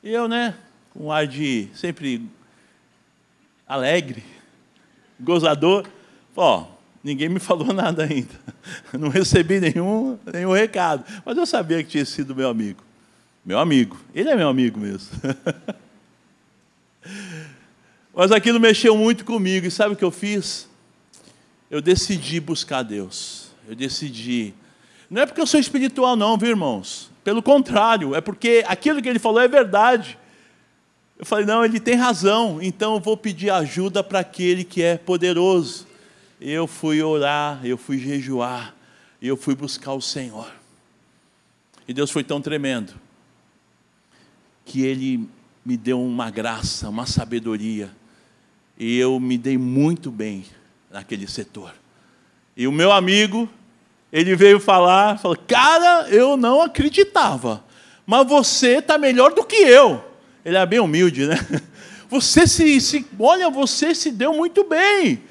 E 0.00 0.10
eu, 0.10 0.28
né, 0.28 0.54
com 0.90 1.06
um 1.06 1.12
ar 1.12 1.26
de 1.26 1.68
sempre 1.74 2.24
alegre, 3.66 4.22
gozador, 5.18 5.88
ó, 6.36 6.66
ninguém 7.02 7.28
me 7.28 7.40
falou 7.40 7.72
nada 7.74 8.04
ainda. 8.04 8.38
Não 8.92 9.08
recebi 9.08 9.58
nenhum, 9.58 10.16
nenhum 10.32 10.52
recado. 10.52 11.04
Mas 11.24 11.36
eu 11.36 11.46
sabia 11.46 11.82
que 11.82 11.90
tinha 11.90 12.04
sido 12.04 12.32
meu 12.32 12.48
amigo. 12.48 12.86
Meu 13.48 13.58
amigo. 13.58 13.96
Ele 14.14 14.28
é 14.28 14.36
meu 14.36 14.46
amigo 14.46 14.78
mesmo. 14.78 15.08
Mas 18.14 18.30
aquilo 18.30 18.60
mexeu 18.60 18.94
muito 18.94 19.24
comigo. 19.24 19.66
E 19.66 19.70
sabe 19.70 19.94
o 19.94 19.96
que 19.96 20.04
eu 20.04 20.10
fiz? 20.10 20.68
Eu 21.70 21.80
decidi 21.80 22.40
buscar 22.40 22.82
Deus. 22.82 23.50
Eu 23.66 23.74
decidi. 23.74 24.52
Não 25.08 25.22
é 25.22 25.24
porque 25.24 25.40
eu 25.40 25.46
sou 25.46 25.58
espiritual, 25.58 26.14
não, 26.14 26.36
viu, 26.36 26.50
irmãos? 26.50 27.10
Pelo 27.24 27.42
contrário, 27.42 28.14
é 28.14 28.20
porque 28.20 28.62
aquilo 28.68 29.00
que 29.00 29.08
ele 29.08 29.18
falou 29.18 29.40
é 29.40 29.48
verdade. 29.48 30.18
Eu 31.18 31.24
falei, 31.24 31.46
não, 31.46 31.64
ele 31.64 31.80
tem 31.80 31.94
razão, 31.94 32.58
então 32.60 32.96
eu 32.96 33.00
vou 33.00 33.16
pedir 33.16 33.48
ajuda 33.48 34.04
para 34.04 34.18
aquele 34.18 34.62
que 34.62 34.82
é 34.82 34.98
poderoso. 34.98 35.86
Eu 36.38 36.66
fui 36.66 37.02
orar, 37.02 37.64
eu 37.64 37.78
fui 37.78 37.98
jejuar, 37.98 38.74
eu 39.22 39.38
fui 39.38 39.54
buscar 39.54 39.94
o 39.94 40.02
Senhor. 40.02 40.52
E 41.88 41.94
Deus 41.94 42.10
foi 42.10 42.22
tão 42.22 42.42
tremendo 42.42 43.07
que 44.68 44.84
Ele 44.84 45.26
me 45.64 45.76
deu 45.76 46.00
uma 46.00 46.30
graça, 46.30 46.90
uma 46.90 47.06
sabedoria, 47.06 47.90
e 48.78 48.98
eu 48.98 49.18
me 49.18 49.38
dei 49.38 49.56
muito 49.56 50.10
bem 50.10 50.44
naquele 50.90 51.26
setor. 51.26 51.74
E 52.54 52.68
o 52.68 52.72
meu 52.72 52.92
amigo, 52.92 53.48
ele 54.12 54.36
veio 54.36 54.60
falar, 54.60 55.18
falou, 55.18 55.36
cara, 55.36 56.08
eu 56.10 56.36
não 56.36 56.60
acreditava, 56.60 57.64
mas 58.06 58.28
você 58.28 58.76
está 58.76 58.98
melhor 58.98 59.32
do 59.32 59.42
que 59.42 59.56
eu. 59.56 60.04
Ele 60.44 60.56
é 60.56 60.66
bem 60.66 60.80
humilde, 60.80 61.26
né? 61.26 61.36
Você 62.10 62.46
se, 62.46 62.80
se, 62.80 63.06
olha, 63.18 63.50
você 63.50 63.94
se 63.94 64.10
deu 64.10 64.32
muito 64.32 64.64
bem. 64.64 65.22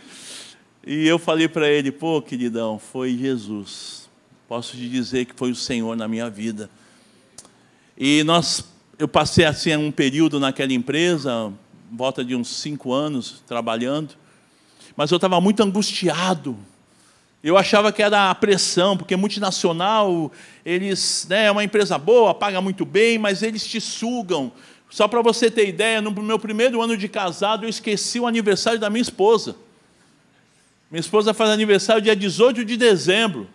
E 0.85 1.07
eu 1.07 1.17
falei 1.17 1.47
para 1.47 1.67
ele, 1.67 1.91
pô, 1.91 2.21
queridão, 2.21 2.77
foi 2.77 3.17
Jesus. 3.17 4.07
Posso 4.47 4.77
te 4.77 4.87
dizer 4.87 5.25
que 5.25 5.33
foi 5.35 5.49
o 5.49 5.55
Senhor 5.55 5.97
na 5.97 6.07
minha 6.07 6.29
vida. 6.29 6.69
E 7.97 8.23
nós, 8.23 8.63
eu 8.99 9.07
passei 9.07 9.45
assim 9.45 9.75
um 9.75 9.91
período 9.91 10.39
naquela 10.39 10.73
empresa, 10.73 11.51
volta 11.91 12.23
de 12.25 12.35
uns 12.35 12.47
cinco 12.47 12.91
anos 12.91 13.43
trabalhando, 13.45 14.15
mas 14.95 15.11
eu 15.11 15.17
estava 15.17 15.39
muito 15.39 15.61
angustiado. 15.61 16.57
Eu 17.43 17.55
achava 17.55 17.91
que 17.91 18.01
era 18.01 18.31
a 18.31 18.35
pressão, 18.35 18.97
porque 18.97 19.15
multinacional, 19.15 20.31
eles, 20.65 21.27
né, 21.29 21.45
é 21.45 21.51
uma 21.51 21.63
empresa 21.63 21.97
boa, 21.97 22.33
paga 22.33 22.59
muito 22.59 22.85
bem, 22.85 23.17
mas 23.17 23.43
eles 23.43 23.65
te 23.65 23.79
sugam 23.79 24.51
só 24.89 25.07
para 25.07 25.21
você 25.21 25.51
ter 25.51 25.67
ideia, 25.67 26.01
no 26.01 26.11
meu 26.11 26.39
primeiro 26.39 26.81
ano 26.81 26.95
de 26.95 27.07
casado, 27.07 27.65
eu 27.65 27.69
esqueci 27.69 28.19
o 28.19 28.27
aniversário 28.27 28.79
da 28.79 28.89
minha 28.89 29.01
esposa. 29.01 29.55
Minha 30.89 31.01
esposa 31.01 31.33
faz 31.33 31.49
aniversário 31.49 32.01
dia 32.01 32.15
18 32.15 32.63
de 32.63 32.77
dezembro. 32.77 33.47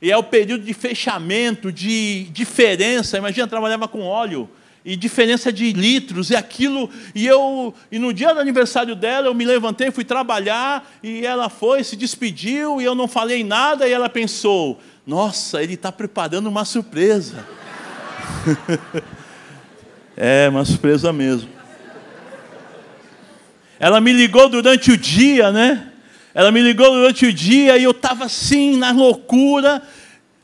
E 0.00 0.10
é 0.10 0.16
o 0.16 0.22
período 0.22 0.64
de 0.64 0.72
fechamento, 0.72 1.70
de 1.70 2.24
diferença. 2.32 3.18
Imagina, 3.18 3.46
trabalhava 3.46 3.86
com 3.86 4.00
óleo 4.00 4.48
e 4.84 4.96
diferença 4.96 5.52
de 5.52 5.72
litros 5.72 6.30
e 6.30 6.36
aquilo. 6.36 6.90
E 7.14 7.26
eu, 7.26 7.74
e 7.90 7.98
no 7.98 8.12
dia 8.12 8.34
do 8.34 8.40
aniversário 8.40 8.94
dela, 8.96 9.28
eu 9.28 9.34
me 9.34 9.44
levantei, 9.44 9.90
fui 9.90 10.04
trabalhar 10.04 10.90
e 11.02 11.24
ela 11.24 11.48
foi, 11.48 11.84
se 11.84 11.96
despediu 11.96 12.80
e 12.80 12.84
eu 12.84 12.94
não 12.94 13.06
falei 13.06 13.44
nada 13.44 13.86
e 13.86 13.92
ela 13.92 14.08
pensou: 14.08 14.80
"Nossa, 15.06 15.62
ele 15.62 15.74
está 15.74 15.92
preparando 15.92 16.48
uma 16.48 16.64
surpresa." 16.64 17.46
É, 20.14 20.46
uma 20.50 20.64
surpresa 20.64 21.10
mesmo. 21.10 21.48
Ela 23.80 24.00
me 24.00 24.12
ligou 24.12 24.48
durante 24.48 24.92
o 24.92 24.96
dia, 24.96 25.50
né? 25.50 25.88
Ela 26.34 26.52
me 26.52 26.60
ligou 26.62 26.90
durante 26.90 27.26
o 27.26 27.32
dia 27.32 27.76
e 27.76 27.84
eu 27.84 27.90
estava 27.90 28.26
assim, 28.26 28.76
na 28.76 28.92
loucura. 28.92 29.82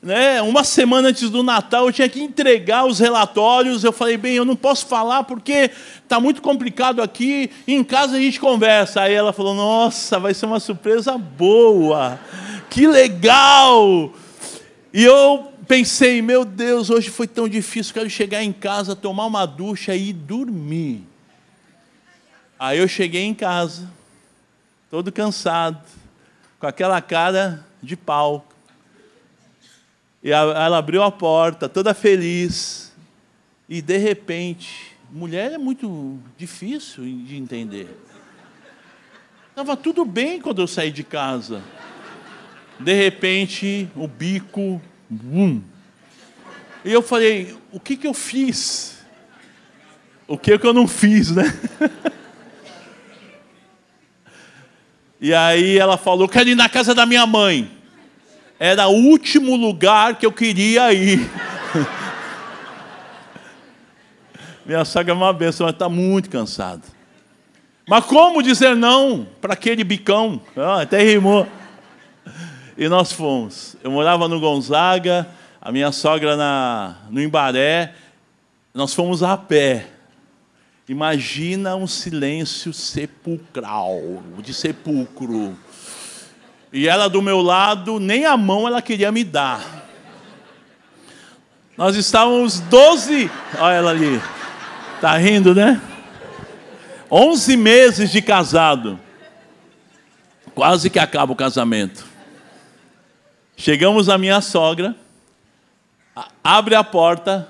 Né? 0.00 0.40
Uma 0.42 0.62
semana 0.62 1.08
antes 1.08 1.28
do 1.28 1.42
Natal 1.42 1.86
eu 1.86 1.92
tinha 1.92 2.08
que 2.08 2.22
entregar 2.22 2.86
os 2.86 2.98
relatórios. 2.98 3.82
Eu 3.82 3.92
falei, 3.92 4.16
bem, 4.16 4.36
eu 4.36 4.44
não 4.44 4.54
posso 4.54 4.86
falar 4.86 5.24
porque 5.24 5.70
está 6.02 6.20
muito 6.20 6.40
complicado 6.40 7.02
aqui. 7.02 7.50
Em 7.66 7.82
casa 7.82 8.16
a 8.16 8.20
gente 8.20 8.38
conversa. 8.38 9.02
Aí 9.02 9.12
ela 9.12 9.32
falou, 9.32 9.54
nossa, 9.54 10.18
vai 10.18 10.32
ser 10.34 10.46
uma 10.46 10.60
surpresa 10.60 11.18
boa. 11.18 12.18
Que 12.70 12.86
legal! 12.86 14.12
E 14.92 15.04
eu 15.04 15.52
pensei, 15.66 16.22
meu 16.22 16.44
Deus, 16.44 16.88
hoje 16.88 17.10
foi 17.10 17.26
tão 17.26 17.46
difícil, 17.46 17.92
quero 17.92 18.08
chegar 18.08 18.42
em 18.42 18.52
casa, 18.52 18.96
tomar 18.96 19.26
uma 19.26 19.44
ducha 19.44 19.94
e 19.94 20.14
dormir. 20.14 21.04
Aí 22.58 22.78
eu 22.78 22.88
cheguei 22.88 23.22
em 23.22 23.34
casa, 23.34 23.88
todo 24.90 25.12
cansado, 25.12 25.80
com 26.58 26.66
aquela 26.66 27.00
cara 27.02 27.64
de 27.82 27.96
pau. 27.96 28.47
E 30.28 30.30
ela 30.30 30.76
abriu 30.76 31.02
a 31.02 31.10
porta, 31.10 31.70
toda 31.70 31.94
feliz. 31.94 32.92
E 33.66 33.80
de 33.80 33.96
repente, 33.96 34.94
mulher 35.10 35.52
é 35.52 35.56
muito 35.56 36.18
difícil 36.36 37.02
de 37.02 37.34
entender. 37.34 37.88
Estava 39.48 39.74
tudo 39.74 40.04
bem 40.04 40.38
quando 40.38 40.60
eu 40.60 40.66
saí 40.66 40.90
de 40.90 41.02
casa. 41.02 41.62
De 42.78 42.92
repente, 42.92 43.88
o 43.96 44.06
bico 44.06 44.82
Bum. 45.08 45.62
E 46.84 46.92
eu 46.92 47.00
falei, 47.00 47.56
o 47.72 47.80
que, 47.80 47.96
que 47.96 48.06
eu 48.06 48.12
fiz? 48.12 48.98
O 50.26 50.36
que, 50.36 50.58
que 50.58 50.66
eu 50.66 50.74
não 50.74 50.86
fiz, 50.86 51.30
né? 51.30 51.44
e 55.18 55.32
aí 55.32 55.78
ela 55.78 55.96
falou, 55.96 56.28
quero 56.28 56.50
ir 56.50 56.54
na 56.54 56.68
casa 56.68 56.94
da 56.94 57.06
minha 57.06 57.24
mãe. 57.24 57.77
Era 58.58 58.88
o 58.88 58.94
último 58.94 59.54
lugar 59.54 60.16
que 60.16 60.26
eu 60.26 60.32
queria 60.32 60.92
ir. 60.92 61.20
minha 64.66 64.84
sogra 64.84 65.12
é 65.12 65.16
uma 65.16 65.32
benção, 65.32 65.66
mas 65.66 65.74
está 65.74 65.88
muito 65.88 66.28
cansada. 66.28 66.82
Mas 67.88 68.04
como 68.04 68.42
dizer 68.42 68.76
não 68.76 69.26
para 69.40 69.54
aquele 69.54 69.84
bicão? 69.84 70.40
Ah, 70.56 70.82
até 70.82 71.02
rimou. 71.02 71.46
E 72.76 72.88
nós 72.88 73.12
fomos. 73.12 73.76
Eu 73.82 73.90
morava 73.90 74.28
no 74.28 74.38
Gonzaga, 74.38 75.26
a 75.60 75.72
minha 75.72 75.90
sogra 75.90 76.36
na, 76.36 76.96
no 77.10 77.22
Imbaré. 77.22 77.94
Nós 78.74 78.92
fomos 78.92 79.22
a 79.22 79.36
pé. 79.36 79.86
Imagina 80.88 81.76
um 81.76 81.86
silêncio 81.86 82.72
sepulcral, 82.72 84.22
de 84.42 84.52
sepulcro. 84.52 85.56
E 86.72 86.86
ela 86.86 87.08
do 87.08 87.22
meu 87.22 87.40
lado, 87.40 87.98
nem 87.98 88.26
a 88.26 88.36
mão 88.36 88.66
ela 88.66 88.82
queria 88.82 89.10
me 89.10 89.24
dar. 89.24 89.86
Nós 91.76 91.96
estávamos 91.96 92.60
12, 92.60 93.30
olha 93.58 93.74
ela 93.74 93.90
ali. 93.90 94.20
Tá 95.00 95.16
rindo, 95.16 95.54
né? 95.54 95.80
11 97.10 97.56
meses 97.56 98.10
de 98.10 98.20
casado. 98.20 98.98
Quase 100.54 100.90
que 100.90 100.98
acaba 100.98 101.32
o 101.32 101.36
casamento. 101.36 102.04
Chegamos 103.56 104.08
à 104.08 104.18
minha 104.18 104.40
sogra, 104.40 104.94
abre 106.42 106.74
a 106.74 106.84
porta, 106.84 107.48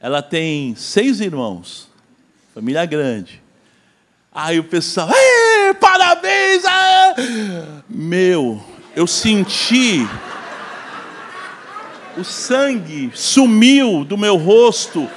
ela 0.00 0.22
tem 0.22 0.74
seis 0.74 1.20
irmãos, 1.20 1.88
família 2.54 2.84
grande. 2.86 3.42
Aí 4.32 4.58
o 4.58 4.64
pessoal, 4.64 5.08
parabéns! 5.74 6.62
Meu, 7.88 8.62
eu 8.94 9.06
senti 9.06 10.06
o 12.16 12.24
sangue 12.24 13.10
sumiu 13.14 14.04
do 14.04 14.16
meu 14.16 14.36
rosto. 14.36 15.08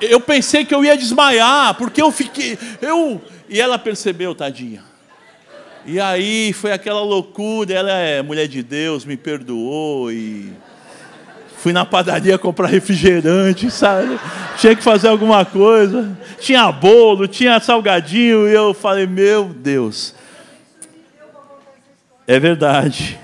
Eu 0.00 0.20
pensei 0.20 0.64
que 0.64 0.74
eu 0.74 0.84
ia 0.84 0.96
desmaiar, 0.96 1.74
porque 1.74 2.00
eu 2.00 2.10
fiquei, 2.10 2.58
eu 2.80 3.20
e 3.48 3.60
ela 3.60 3.78
percebeu, 3.78 4.34
tadinha. 4.34 4.84
E 5.86 5.98
aí 5.98 6.52
foi 6.52 6.72
aquela 6.72 7.00
loucura, 7.00 7.72
ela 7.72 7.92
é 7.92 8.22
mulher 8.22 8.46
de 8.46 8.62
Deus, 8.62 9.04
me 9.04 9.16
perdoou 9.16 10.12
e 10.12 10.52
fui 11.68 11.72
na 11.74 11.84
padaria 11.84 12.38
comprar 12.38 12.66
refrigerante, 12.66 13.70
sabe? 13.70 14.18
Tinha 14.56 14.74
que 14.74 14.82
fazer 14.82 15.08
alguma 15.08 15.44
coisa. 15.44 16.16
Tinha 16.40 16.72
bolo, 16.72 17.28
tinha 17.28 17.60
salgadinho 17.60 18.48
e 18.48 18.54
eu 18.54 18.72
falei: 18.72 19.06
"Meu 19.06 19.44
Deus". 19.52 20.14
É 22.26 22.40
verdade. 22.40 23.18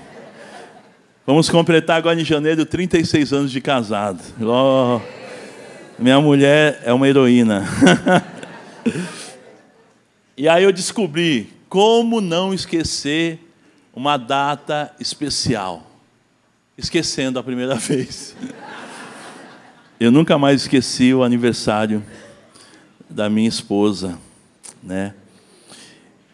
Vamos 1.25 1.49
completar 1.49 1.97
agora 1.97 2.21
em 2.21 2.23
janeiro 2.23 2.67
36 2.67 3.33
anos 3.33 3.51
de 3.51 3.59
casado. 3.59 4.21
Oh. 4.39 5.01
Minha 5.97 6.21
mulher 6.21 6.83
é 6.85 6.93
uma 6.93 7.07
heroína. 7.07 7.65
e 10.37 10.47
aí 10.47 10.63
eu 10.63 10.71
descobri 10.71 11.51
como 11.67 12.21
não 12.21 12.53
esquecer 12.53 13.39
uma 13.91 14.17
data 14.17 14.93
especial. 14.99 15.94
Esquecendo 16.77 17.39
a 17.39 17.43
primeira 17.43 17.75
vez. 17.79 18.35
Eu 19.97 20.11
nunca 20.11 20.37
mais 20.37 20.63
esqueci 20.63 21.13
o 21.13 21.23
aniversário 21.23 22.03
da 23.09 23.29
minha 23.29 23.47
esposa, 23.47 24.19
né? 24.83 25.13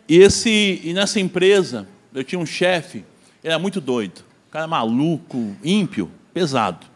E 0.10 0.18
esse 0.18 0.82
e 0.84 0.94
nessa 0.94 1.20
empresa 1.20 1.88
eu 2.12 2.24
tinha 2.24 2.40
um 2.40 2.46
chefe, 2.46 3.06
ele 3.44 3.54
era 3.54 3.60
muito 3.60 3.80
doido, 3.80 4.24
um 4.48 4.52
cara 4.52 4.66
maluco, 4.66 5.56
ímpio, 5.64 6.10
pesado. 6.34 6.88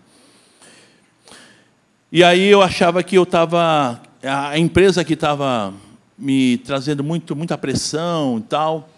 E 2.12 2.24
aí 2.24 2.48
eu 2.48 2.64
achava 2.64 3.04
que 3.04 3.16
eu 3.16 3.24
estava 3.24 4.02
a 4.24 4.58
empresa 4.58 5.06
que 5.06 5.14
estava 5.14 5.72
me 6.18 6.58
trazendo 6.58 7.04
muito 7.04 7.36
muita 7.36 7.58
pressão 7.60 8.40
e 8.40 8.42
tal, 8.42 8.90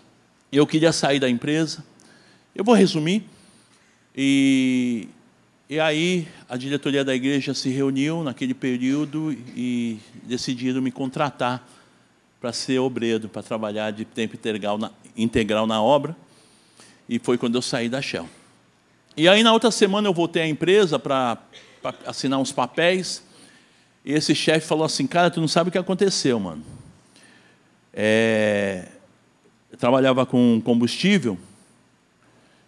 eu 0.53 0.65
queria 0.65 0.93
sair 0.93 1.19
da 1.19 1.29
empresa. 1.29 1.83
Eu 2.55 2.63
vou 2.63 2.73
resumir. 2.73 3.27
E 4.17 5.07
e 5.69 5.81
aí 5.81 6.25
a 6.47 6.55
diretoria 6.55 7.03
da 7.03 7.13
igreja 7.13 7.53
se 7.53 7.67
reuniu 7.67 8.23
naquele 8.23 8.53
período 8.53 9.35
e 9.53 9.99
decidiram 10.23 10.81
me 10.81 10.91
contratar 10.91 11.67
para 12.39 12.53
ser 12.53 12.79
obreiro, 12.79 13.27
para 13.27 13.43
trabalhar 13.43 13.91
de 13.91 14.05
tempo 14.05 14.35
integral 14.35 14.77
na, 14.77 14.91
integral 15.17 15.67
na 15.67 15.81
obra. 15.81 16.15
E 17.09 17.19
foi 17.19 17.37
quando 17.37 17.55
eu 17.55 17.61
saí 17.61 17.89
da 17.89 18.01
Shell. 18.01 18.29
E 19.17 19.27
aí 19.27 19.43
na 19.43 19.51
outra 19.51 19.69
semana 19.69 20.07
eu 20.07 20.13
voltei 20.13 20.43
à 20.43 20.47
empresa 20.47 20.97
para 20.97 21.37
assinar 22.05 22.39
uns 22.39 22.53
papéis. 22.53 23.21
E 24.05 24.13
esse 24.13 24.33
chefe 24.33 24.65
falou 24.65 24.85
assim, 24.85 25.05
cara, 25.05 25.29
tu 25.29 25.41
não 25.41 25.49
sabe 25.49 25.67
o 25.67 25.71
que 25.71 25.77
aconteceu, 25.77 26.39
mano. 26.39 26.63
É, 27.93 28.87
eu 29.69 29.77
trabalhava 29.77 30.25
com 30.25 30.61
combustível 30.63 31.37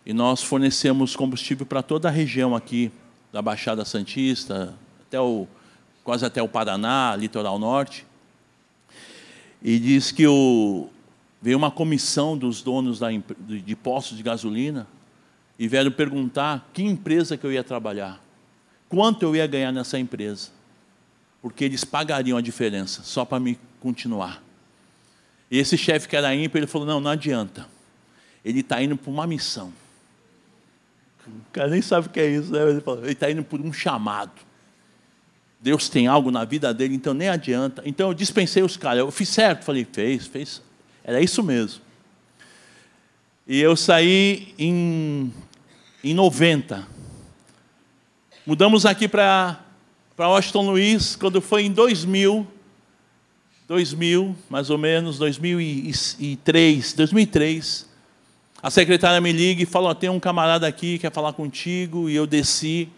e 0.05 0.13
nós 0.13 0.41
fornecemos 0.41 1.15
combustível 1.15 1.65
para 1.65 1.83
toda 1.83 2.07
a 2.07 2.12
região 2.12 2.55
aqui 2.55 2.91
da 3.31 3.41
Baixada 3.41 3.85
Santista, 3.85 4.73
até 5.01 5.19
o, 5.19 5.47
quase 6.03 6.25
até 6.25 6.41
o 6.41 6.47
Paraná, 6.47 7.15
litoral 7.15 7.59
norte. 7.59 8.05
E 9.62 9.77
diz 9.77 10.12
que 10.12 10.25
o, 10.25 10.89
veio 11.41 11.57
uma 11.57 11.69
comissão 11.69 12.38
dos 12.38 12.62
donos 12.62 12.99
da, 12.99 13.09
de 13.12 13.75
postos 13.75 14.17
de 14.17 14.23
gasolina 14.23 14.88
e 15.57 15.67
vieram 15.67 15.91
perguntar 15.91 16.69
que 16.73 16.81
empresa 16.81 17.38
que 17.38 17.45
eu 17.45 17.51
ia 17.51 17.63
trabalhar, 17.63 18.23
quanto 18.88 19.23
eu 19.23 19.35
ia 19.35 19.45
ganhar 19.45 19.71
nessa 19.71 19.99
empresa, 19.99 20.49
porque 21.41 21.63
eles 21.63 21.83
pagariam 21.83 22.38
a 22.38 22.41
diferença 22.41 23.03
só 23.03 23.25
para 23.25 23.39
me 23.39 23.59
continuar. 23.79 24.41
E 25.51 25.57
esse 25.57 25.77
chefe 25.77 26.07
que 26.07 26.15
era 26.15 26.33
ímpio, 26.35 26.59
ele 26.59 26.67
falou: 26.67 26.88
não, 26.88 26.99
não 26.99 27.12
adianta. 27.12 27.67
Ele 28.43 28.59
está 28.59 28.81
indo 28.81 28.95
para 28.95 29.12
uma 29.12 29.27
missão. 29.27 29.73
O 31.29 31.51
cara 31.51 31.69
nem 31.69 31.81
sabe 31.81 32.07
o 32.07 32.09
que 32.09 32.19
é 32.19 32.29
isso, 32.29 32.51
né? 32.51 32.59
Ele 33.03 33.11
está 33.11 33.29
indo 33.29 33.43
por 33.43 33.59
um 33.61 33.71
chamado. 33.73 34.31
Deus 35.59 35.89
tem 35.89 36.07
algo 36.07 36.31
na 36.31 36.45
vida 36.45 36.73
dele, 36.73 36.95
então 36.95 37.13
nem 37.13 37.27
adianta. 37.27 37.81
Então 37.85 38.09
eu 38.09 38.13
dispensei 38.13 38.63
os 38.63 38.77
caras. 38.77 38.99
Eu 38.99 39.11
fiz 39.11 39.29
certo, 39.29 39.63
falei, 39.63 39.85
fez, 39.91 40.25
fez. 40.27 40.61
Era 41.03 41.21
isso 41.21 41.43
mesmo. 41.43 41.81
E 43.45 43.59
eu 43.59 43.75
saí 43.75 44.53
em, 44.57 45.33
em 46.03 46.13
90. 46.13 46.87
Mudamos 48.45 48.85
aqui 48.85 49.07
para 49.07 49.59
Washington 50.17 50.69
Luiz, 50.71 51.15
quando 51.15 51.41
foi 51.41 51.63
em 51.63 51.71
2000, 51.71 52.47
2000, 53.67 54.35
mais 54.49 54.69
ou 54.69 54.77
menos, 54.77 55.17
2003, 55.17 56.93
2003. 56.93 57.88
A 58.61 58.69
secretária 58.69 59.21
me 59.21 59.31
liga 59.31 59.63
e 59.63 59.65
fala: 59.65 59.95
tem 59.95 60.09
um 60.09 60.19
camarada 60.19 60.67
aqui 60.67 60.93
que 60.93 60.99
quer 60.99 61.11
falar 61.11 61.33
contigo. 61.33 62.09
E 62.09 62.15
eu 62.15 62.27
desci 62.27 62.89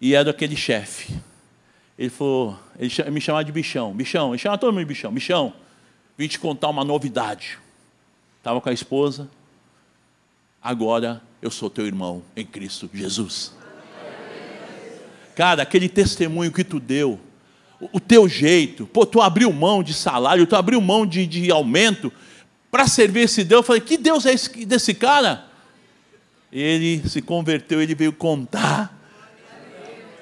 e 0.00 0.14
era 0.14 0.30
aquele 0.30 0.56
chefe. 0.56 1.14
Ele 1.98 2.08
falou, 2.08 2.58
ele 2.78 3.10
me 3.10 3.20
chamava 3.20 3.44
de 3.44 3.52
bichão, 3.52 3.92
bichão, 3.92 4.30
ele 4.30 4.38
chama 4.38 4.56
todo 4.56 4.72
mundo 4.72 4.80
de 4.80 4.86
bichão, 4.86 5.12
bichão, 5.12 5.52
vim 6.16 6.26
te 6.26 6.38
contar 6.38 6.70
uma 6.70 6.82
novidade. 6.82 7.58
Estava 8.38 8.58
com 8.58 8.70
a 8.70 8.72
esposa, 8.72 9.28
agora 10.62 11.20
eu 11.42 11.50
sou 11.50 11.68
teu 11.68 11.86
irmão 11.86 12.22
em 12.34 12.46
Cristo 12.46 12.88
Jesus. 12.94 13.52
Cara, 15.36 15.62
aquele 15.62 15.90
testemunho 15.90 16.50
que 16.50 16.64
tu 16.64 16.80
deu, 16.80 17.20
o 17.92 18.00
teu 18.00 18.26
jeito, 18.26 18.86
pô, 18.86 19.04
tu 19.04 19.20
abriu 19.20 19.52
mão 19.52 19.82
de 19.82 19.92
salário, 19.92 20.46
tu 20.46 20.56
abriu 20.56 20.80
mão 20.80 21.04
de, 21.04 21.26
de 21.26 21.50
aumento, 21.50 22.10
para 22.70 22.86
servir 22.86 23.20
esse 23.20 23.42
Deus. 23.42 23.60
Eu 23.60 23.66
falei, 23.66 23.80
que 23.80 23.96
Deus 23.96 24.24
é 24.26 24.32
esse 24.32 24.64
desse 24.64 24.94
cara? 24.94 25.46
Ele 26.52 27.02
se 27.08 27.20
converteu, 27.22 27.80
ele 27.80 27.94
veio 27.94 28.12
contar. 28.12 28.98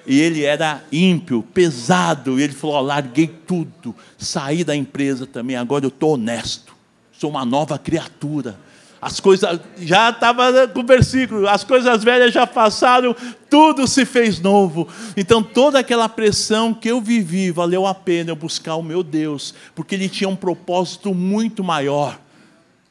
E 0.07 0.21
ele 0.21 0.43
era 0.43 0.83
ímpio, 0.91 1.43
pesado. 1.43 2.39
E 2.39 2.43
ele 2.43 2.53
falou: 2.53 2.77
oh, 2.77 2.81
larguei 2.81 3.27
tudo, 3.27 3.95
saí 4.17 4.65
da 4.65 4.75
empresa 4.75 5.27
também. 5.27 5.57
Agora 5.57 5.85
eu 5.85 5.89
estou 5.89 6.15
honesto, 6.15 6.75
sou 7.13 7.31
uma 7.31 7.45
nova 7.45 7.79
criatura. 7.79 8.59
As 9.01 9.21
coisas, 9.21 9.61
já 9.79 10.11
estava 10.11 10.67
com 10.67 10.81
o 10.81 10.85
versículo, 10.85 11.47
as 11.47 11.63
coisas 11.63 12.03
velhas 12.03 12.35
já 12.35 12.45
passaram, 12.47 13.15
tudo 13.49 13.87
se 13.87 14.05
fez 14.05 14.41
novo. 14.41 14.89
Então 15.17 15.41
toda 15.41 15.79
aquela 15.79 16.09
pressão 16.09 16.75
que 16.75 16.91
eu 16.91 17.01
vivi, 17.01 17.53
valeu 17.53 17.87
a 17.87 17.95
pena 17.95 18.33
eu 18.33 18.37
buscar 18.37 18.75
o 18.75 18.83
meu 18.83 19.05
Deus, 19.05 19.55
porque 19.73 19.95
ele 19.95 20.09
tinha 20.09 20.29
um 20.29 20.35
propósito 20.35 21.15
muito 21.15 21.63
maior 21.63 22.19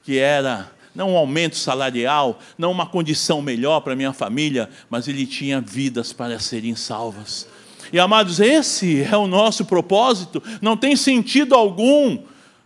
que 0.07 0.17
era 0.17 0.71
não 0.95 1.11
um 1.11 1.17
aumento 1.17 1.57
salarial, 1.57 2.39
não 2.57 2.71
uma 2.71 2.85
condição 2.85 3.41
melhor 3.41 3.81
para 3.81 3.93
minha 3.93 4.13
família, 4.13 4.69
mas 4.89 5.05
ele 5.05 5.27
tinha 5.27 5.59
vidas 5.59 6.13
para 6.13 6.39
serem 6.39 6.77
salvas. 6.77 7.45
E 7.91 7.99
amados, 7.99 8.39
esse 8.39 9.03
é 9.03 9.17
o 9.17 9.27
nosso 9.27 9.65
propósito, 9.65 10.41
não 10.61 10.77
tem 10.77 10.95
sentido 10.95 11.53
algum 11.53 12.19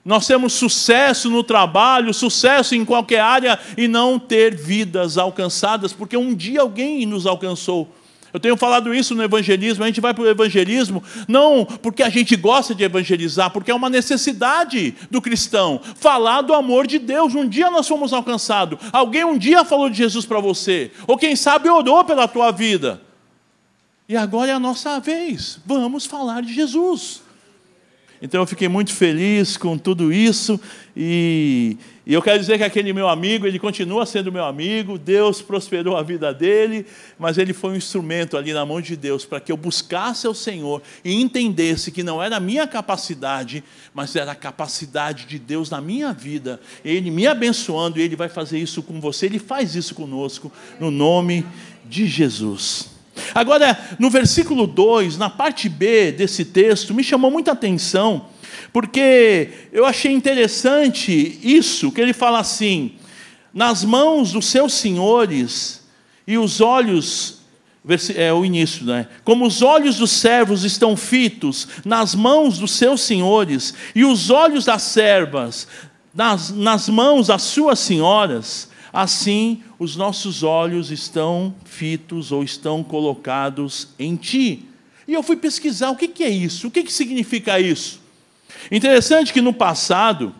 nós 0.06 0.27
temos 0.27 0.54
sucesso 0.54 1.32
no 1.32 1.43
trabalho, 1.43 2.13
sucesso 2.13 2.75
em 2.75 2.86
qualquer 2.86 3.21
área 3.21 3.60
e 3.75 3.88
não 3.88 4.19
ter 4.19 4.56
vidas 4.56 5.17
alcançadas, 5.17 5.93
porque 5.93 6.17
um 6.17 6.34
dia 6.34 6.62
alguém 6.62 7.08
nos 7.08 7.25
alcançou. 7.25 7.88
Eu 8.34 8.39
tenho 8.39 8.56
falado 8.56 8.94
isso 8.94 9.13
no 9.13 9.24
evangelismo, 9.24 9.84
a 9.84 9.88
gente 9.88 10.02
vai 10.02 10.13
para 10.13 10.24
o 10.24 10.28
evangelismo 10.28 11.04
não 11.28 11.65
porque 11.65 12.04
a 12.04 12.10
gente 12.10 12.36
gosta 12.36 12.74
de 12.74 12.84
evangelizar, 12.84 13.52
porque 13.52 13.72
é 13.72 13.76
uma 13.76 13.89
necessidade 13.89 14.96
do 15.10 15.22
cristão 15.22 15.82
falar 15.96 16.41
do 16.41 16.54
amor 16.54 16.88
de 16.88 17.00
Deus. 17.00 17.36
Um 17.36 17.48
dia 17.48 17.70
nós 17.70 17.88
fomos 17.88 18.13
alcançados, 18.13 18.80
alguém 18.91 19.24
um 19.24 19.38
dia 19.38 19.65
falou 19.65 19.89
de 19.89 19.98
Jesus 19.98 20.26
para 20.26 20.39
você, 20.39 20.91
ou 21.08 21.17
quem 21.17 21.36
sabe 21.36 21.70
orou 21.70 22.04
pela 22.04 22.28
tua 22.28 22.52
vida. 22.52 23.02
E 24.08 24.15
agora 24.15 24.52
é 24.52 24.54
a 24.54 24.60
nossa 24.60 25.00
vez, 25.00 25.60
vamos 25.65 26.06
falar 26.06 26.41
de 26.41 26.54
Jesus. 26.54 27.22
Então 28.21 28.41
eu 28.41 28.45
fiquei 28.45 28.67
muito 28.67 28.93
feliz 28.93 29.57
com 29.57 29.75
tudo 29.79 30.13
isso 30.13 30.60
e, 30.95 31.75
e, 32.05 32.13
eu 32.13 32.21
quero 32.21 32.38
dizer 32.38 32.57
que 32.60 32.63
aquele 32.63 32.93
meu 32.93 33.10
amigo, 33.10 33.47
ele 33.47 33.57
continua 33.57 34.05
sendo 34.05 34.31
meu 34.31 34.45
amigo, 34.45 34.99
Deus 34.99 35.41
prosperou 35.41 35.97
a 35.97 36.03
vida 36.03 36.31
dele, 36.31 36.86
mas 37.17 37.39
ele 37.39 37.51
foi 37.51 37.71
um 37.71 37.75
instrumento 37.75 38.38
ali 38.38 38.53
na 38.53 38.63
mão 38.63 38.79
de 38.79 38.95
Deus 38.95 39.25
para 39.25 39.39
que 39.39 39.51
eu 39.51 39.57
buscasse 39.57 40.27
o 40.27 40.36
Senhor 40.36 40.84
e 41.03 41.19
entendesse 41.19 41.91
que 41.91 42.03
não 42.03 42.21
era 42.21 42.38
a 42.38 42.39
minha 42.39 42.67
capacidade, 42.67 43.63
mas 43.91 44.15
era 44.15 44.34
a 44.34 44.36
capacidade 44.36 45.25
de 45.25 45.39
Deus 45.39 45.71
na 45.71 45.81
minha 45.81 46.13
vida. 46.13 46.60
Ele 46.86 47.10
me 47.10 47.25
abençoando 47.25 47.97
e 47.97 48.03
ele 48.03 48.15
vai 48.15 48.29
fazer 48.29 48.60
isso 48.60 48.84
com 48.84 49.01
você, 49.01 49.25
ele 49.25 49.39
faz 49.39 49.73
isso 49.73 49.95
conosco 49.95 50.51
no 50.79 50.91
nome 50.91 51.43
de 51.89 52.05
Jesus. 52.05 53.01
Agora, 53.34 53.77
no 53.99 54.10
versículo 54.10 54.67
2, 54.67 55.17
na 55.17 55.29
parte 55.29 55.67
B 55.69 56.12
desse 56.12 56.45
texto, 56.45 56.93
me 56.93 57.03
chamou 57.03 57.31
muita 57.31 57.51
atenção, 57.51 58.25
porque 58.73 59.49
eu 59.71 59.86
achei 59.86 60.12
interessante 60.12 61.39
isso, 61.43 61.91
que 61.91 62.01
ele 62.01 62.13
fala 62.13 62.39
assim: 62.39 62.93
nas 63.53 63.84
mãos 63.84 64.31
dos 64.31 64.45
seus 64.45 64.73
senhores 64.73 65.81
e 66.25 66.38
os 66.38 66.62
olhos 66.62 67.41
é 68.15 68.31
o 68.31 68.45
início, 68.45 68.86
né? 68.86 69.07
Como 69.23 69.45
os 69.45 69.62
olhos 69.62 69.97
dos 69.97 70.12
servos 70.12 70.63
estão 70.63 70.95
fitos 70.95 71.67
nas 71.84 72.13
mãos 72.13 72.60
dos 72.60 72.71
seus 72.71 73.01
senhores, 73.01 73.73
e 73.95 74.05
os 74.05 74.29
olhos 74.29 74.65
das 74.65 74.84
servas 74.84 75.67
nas, 76.13 76.51
nas 76.51 76.89
mãos 76.89 77.27
das 77.27 77.41
suas 77.41 77.79
senhoras, 77.79 78.69
assim 78.91 79.63
os 79.82 79.96
nossos 79.96 80.44
olhos 80.44 80.91
estão 80.91 81.56
fitos 81.65 82.32
ou 82.32 82.44
estão 82.44 82.84
colocados 82.84 83.88
em 83.98 84.15
ti. 84.15 84.67
E 85.08 85.13
eu 85.13 85.24
fui 85.24 85.36
pesquisar 85.36 85.89
o 85.89 85.96
que, 85.96 86.24
é 86.24 86.30
isso, 86.30 86.67
o 86.67 86.72
que, 86.72 86.84
que 86.84 86.94
significa 86.94 87.60
isso. 87.60 88.00
Interessante 88.72 89.34
que 89.34 89.41
no 89.41 89.52
passado, 89.52 90.36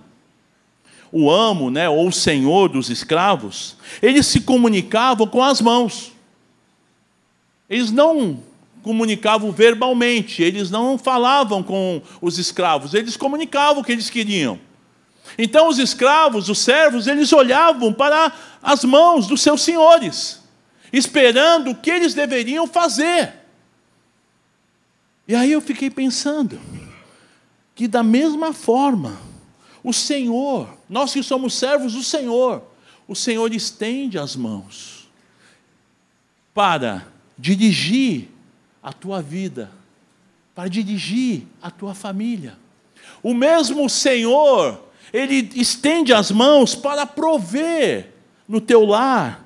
o 1.12 1.28
amo, 1.28 1.72
né, 1.72 1.90
ou 1.90 2.08
o 2.08 2.12
senhor 2.12 2.70
dos 2.70 2.92
escravos, 2.92 3.76
eles 4.00 4.28
se 4.28 4.42
comunicavam 4.42 5.26
com 5.26 5.42
as 5.42 5.60
mãos. 5.60 6.12
Eles 7.68 7.90
não 7.90 8.44
comunicavam 8.84 9.52
verbalmente, 9.52 10.44
eles 10.44 10.70
não 10.70 11.00
falavam 11.00 11.64
com 11.64 12.00
os 12.22 12.38
escravos, 12.38 12.94
eles 12.94 13.18
comunicavam 13.18 13.82
o 13.82 13.84
que 13.84 13.92
eles 13.92 14.08
queriam. 14.08 14.60
Então 15.38 15.68
os 15.68 15.80
escravos, 15.80 16.50
os 16.50 16.60
servos, 16.60 17.08
eles 17.08 17.32
olhavam 17.32 17.94
para 17.94 18.32
as 18.62 18.84
mãos 18.84 19.28
dos 19.28 19.42
seus 19.42 19.62
senhores, 19.62 20.42
esperando 20.92 21.72
o 21.72 21.76
que 21.76 21.90
eles 21.90 22.14
deveriam 22.14 22.68
fazer. 22.68 23.34
E 25.28 25.36
aí 25.36 25.52
eu 25.52 25.62
fiquei 25.62 25.90
pensando 25.90 26.60
que 27.74 27.88
da 27.88 28.04
mesma 28.04 28.54
forma, 28.54 29.18
o 29.84 29.94
Senhor, 29.94 30.70
nós 30.90 31.14
que 31.14 31.24
somos 31.24 31.54
servos 31.54 31.94
do 31.94 32.04
Senhor, 32.04 32.64
o 33.08 33.16
Senhor 33.16 33.54
estende 33.54 34.20
as 34.20 34.36
mãos 34.36 35.10
para 36.54 37.08
dirigir 37.38 38.30
a 38.84 38.92
tua 38.92 39.22
vida, 39.22 39.72
para 40.54 40.70
dirigir 40.70 41.48
a 41.62 41.72
tua 41.72 41.96
família. 41.96 42.58
O 43.24 43.34
mesmo 43.34 43.90
Senhor, 43.90 44.91
Ele 45.14 45.50
estende 45.56 46.14
as 46.14 46.32
mãos 46.32 46.76
para 46.76 47.06
prover 47.06 48.14
no 48.48 48.62
teu 48.62 48.86
lar, 48.86 49.46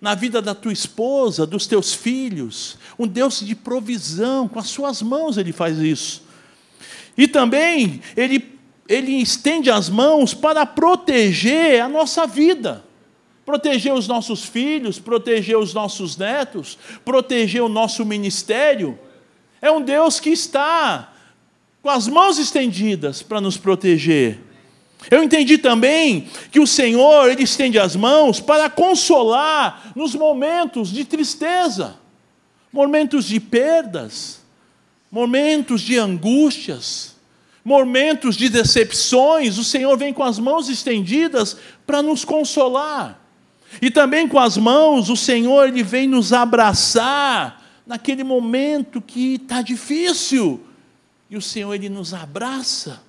na 0.00 0.14
vida 0.14 0.42
da 0.42 0.54
tua 0.54 0.72
esposa, 0.72 1.46
dos 1.46 1.66
teus 1.66 1.94
filhos, 1.94 2.76
um 2.98 3.06
Deus 3.06 3.40
de 3.40 3.54
provisão, 3.54 4.48
com 4.48 4.58
as 4.58 4.68
suas 4.68 5.00
mãos 5.02 5.36
Ele 5.36 5.52
faz 5.52 5.78
isso. 5.78 6.22
E 7.16 7.28
também 7.28 8.00
Ele, 8.16 8.58
ele 8.88 9.12
estende 9.12 9.70
as 9.70 9.88
mãos 9.88 10.34
para 10.34 10.66
proteger 10.66 11.80
a 11.80 11.88
nossa 11.88 12.26
vida 12.26 12.84
proteger 13.44 13.92
os 13.92 14.06
nossos 14.06 14.44
filhos, 14.44 14.98
proteger 14.98 15.58
os 15.58 15.74
nossos 15.74 16.16
netos, 16.16 16.78
proteger 17.04 17.62
o 17.62 17.68
nosso 17.68 18.04
ministério. 18.04 18.98
É 19.60 19.70
um 19.70 19.82
Deus 19.82 20.20
que 20.20 20.30
está 20.30 21.12
com 21.82 21.90
as 21.90 22.06
mãos 22.06 22.38
estendidas 22.38 23.22
para 23.22 23.40
nos 23.40 23.56
proteger. 23.56 24.38
Eu 25.10 25.22
entendi 25.22 25.58
também 25.58 26.28
que 26.50 26.60
o 26.60 26.66
Senhor, 26.66 27.30
Ele 27.30 27.42
estende 27.42 27.78
as 27.78 27.96
mãos 27.96 28.40
para 28.40 28.70
consolar 28.70 29.92
nos 29.94 30.14
momentos 30.14 30.90
de 30.90 31.04
tristeza, 31.04 31.96
momentos 32.72 33.24
de 33.24 33.40
perdas, 33.40 34.40
momentos 35.10 35.80
de 35.80 35.98
angústias, 35.98 37.16
momentos 37.64 38.36
de 38.36 38.48
decepções. 38.48 39.58
O 39.58 39.64
Senhor 39.64 39.96
vem 39.98 40.12
com 40.12 40.22
as 40.22 40.38
mãos 40.38 40.68
estendidas 40.68 41.56
para 41.86 42.02
nos 42.02 42.24
consolar. 42.24 43.20
E 43.80 43.90
também 43.90 44.28
com 44.28 44.38
as 44.38 44.56
mãos, 44.56 45.08
o 45.08 45.16
Senhor 45.16 45.68
ele 45.68 45.82
vem 45.82 46.06
nos 46.06 46.32
abraçar 46.32 47.62
naquele 47.86 48.22
momento 48.22 49.00
que 49.00 49.34
está 49.34 49.62
difícil. 49.62 50.60
E 51.30 51.36
o 51.36 51.42
Senhor 51.42 51.72
ele 51.74 51.88
nos 51.88 52.12
abraça. 52.12 53.02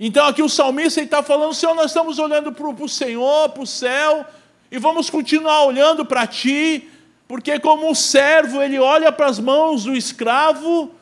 Então 0.00 0.26
aqui 0.26 0.42
o 0.42 0.48
salmista 0.48 1.00
está 1.00 1.22
falando, 1.22 1.54
Senhor, 1.54 1.74
nós 1.74 1.86
estamos 1.86 2.18
olhando 2.18 2.52
para 2.52 2.68
o 2.68 2.88
Senhor, 2.88 3.48
para 3.48 3.62
o 3.62 3.66
céu, 3.66 4.24
e 4.70 4.78
vamos 4.78 5.10
continuar 5.10 5.64
olhando 5.64 6.04
para 6.04 6.26
Ti, 6.26 6.88
porque 7.26 7.58
como 7.58 7.90
o 7.90 7.94
servo, 7.94 8.62
ele 8.62 8.78
olha 8.78 9.10
para 9.10 9.26
as 9.26 9.40
mãos 9.40 9.84
do 9.84 9.94
escravo, 9.94 10.92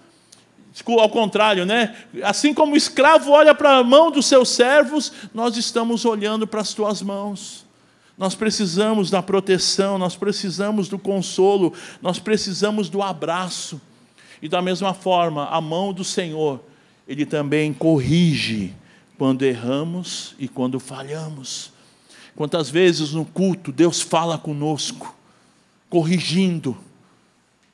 ao 0.86 1.08
contrário, 1.10 1.66
né? 1.66 1.94
Assim 2.22 2.54
como 2.54 2.74
o 2.74 2.76
escravo 2.76 3.30
olha 3.32 3.54
para 3.54 3.76
a 3.76 3.84
mão 3.84 4.10
dos 4.10 4.26
seus 4.26 4.48
servos, 4.48 5.12
nós 5.32 5.56
estamos 5.56 6.04
olhando 6.04 6.46
para 6.46 6.60
as 6.60 6.72
Tuas 6.72 7.02
mãos. 7.02 7.66
Nós 8.16 8.34
precisamos 8.34 9.10
da 9.10 9.22
proteção, 9.22 9.98
nós 9.98 10.16
precisamos 10.16 10.88
do 10.88 10.98
consolo, 10.98 11.72
nós 12.00 12.18
precisamos 12.18 12.88
do 12.88 13.02
abraço. 13.02 13.80
E 14.40 14.48
da 14.48 14.62
mesma 14.62 14.94
forma, 14.94 15.46
a 15.48 15.60
mão 15.60 15.92
do 15.92 16.04
Senhor, 16.04 16.60
Ele 17.06 17.26
também 17.26 17.74
corrige 17.74 18.74
quando 19.18 19.42
erramos 19.44 20.34
e 20.38 20.48
quando 20.48 20.78
falhamos. 20.78 21.72
Quantas 22.34 22.68
vezes 22.68 23.12
no 23.12 23.24
culto 23.24 23.72
Deus 23.72 24.00
fala 24.00 24.36
conosco, 24.36 25.14
corrigindo 25.88 26.76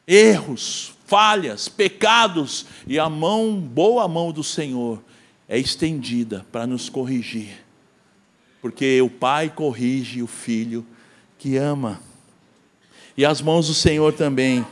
erros, 0.07 0.93
falhas, 1.07 1.69
pecados, 1.69 2.67
e 2.87 2.99
a 2.99 3.09
mão, 3.09 3.61
boa 3.61 4.07
mão 4.09 4.33
do 4.33 4.45
Senhor, 4.45 5.03
é 5.49 5.59
estendida 5.59 6.47
para 6.51 6.67
nos 6.67 6.89
corrigir 6.89 7.63
porque 8.63 9.03
o 9.03 9.11
pai 9.11 9.51
corrige 9.51 10.23
o 10.23 10.29
filho 10.29 10.87
que 11.37 11.57
ama. 11.57 12.01
E 13.17 13.27
as 13.27 13.43
mãos 13.43 13.67
do 13.67 13.75
Senhor 13.75 14.13
também, 14.13 14.65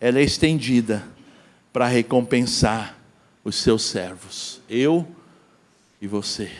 ela 0.00 0.18
é 0.18 0.24
estendida 0.24 1.06
para 1.72 1.86
recompensar 1.86 2.98
os 3.44 3.54
seus 3.54 3.82
servos, 3.82 4.60
eu 4.68 5.06
e 6.00 6.06
você. 6.06 6.50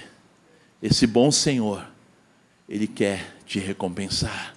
Esse 0.83 1.07
bom 1.07 1.31
Senhor, 1.31 1.87
ele 2.69 2.87
quer 2.87 3.37
te 3.47 3.59
recompensar. 3.59 4.55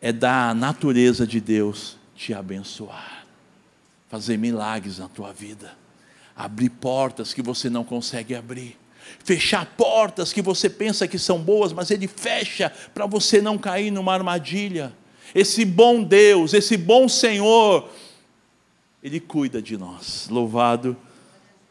É 0.00 0.12
da 0.12 0.54
natureza 0.54 1.26
de 1.26 1.40
Deus 1.40 1.96
te 2.14 2.32
abençoar, 2.32 3.26
fazer 4.08 4.36
milagres 4.36 4.98
na 4.98 5.08
tua 5.08 5.32
vida, 5.32 5.76
abrir 6.34 6.70
portas 6.70 7.34
que 7.34 7.42
você 7.42 7.68
não 7.68 7.84
consegue 7.84 8.34
abrir 8.34 8.78
fechar 9.24 9.66
portas 9.76 10.32
que 10.32 10.42
você 10.42 10.68
pensa 10.68 11.08
que 11.08 11.18
são 11.18 11.38
boas, 11.38 11.72
mas 11.72 11.90
Ele 11.90 12.06
fecha 12.06 12.72
para 12.94 13.06
você 13.06 13.40
não 13.40 13.58
cair 13.58 13.90
numa 13.90 14.12
armadilha. 14.12 14.92
Esse 15.34 15.64
bom 15.64 16.02
Deus, 16.02 16.54
esse 16.54 16.76
bom 16.76 17.08
Senhor, 17.08 17.88
Ele 19.02 19.20
cuida 19.20 19.60
de 19.60 19.76
nós. 19.76 20.28
Louvado 20.30 20.96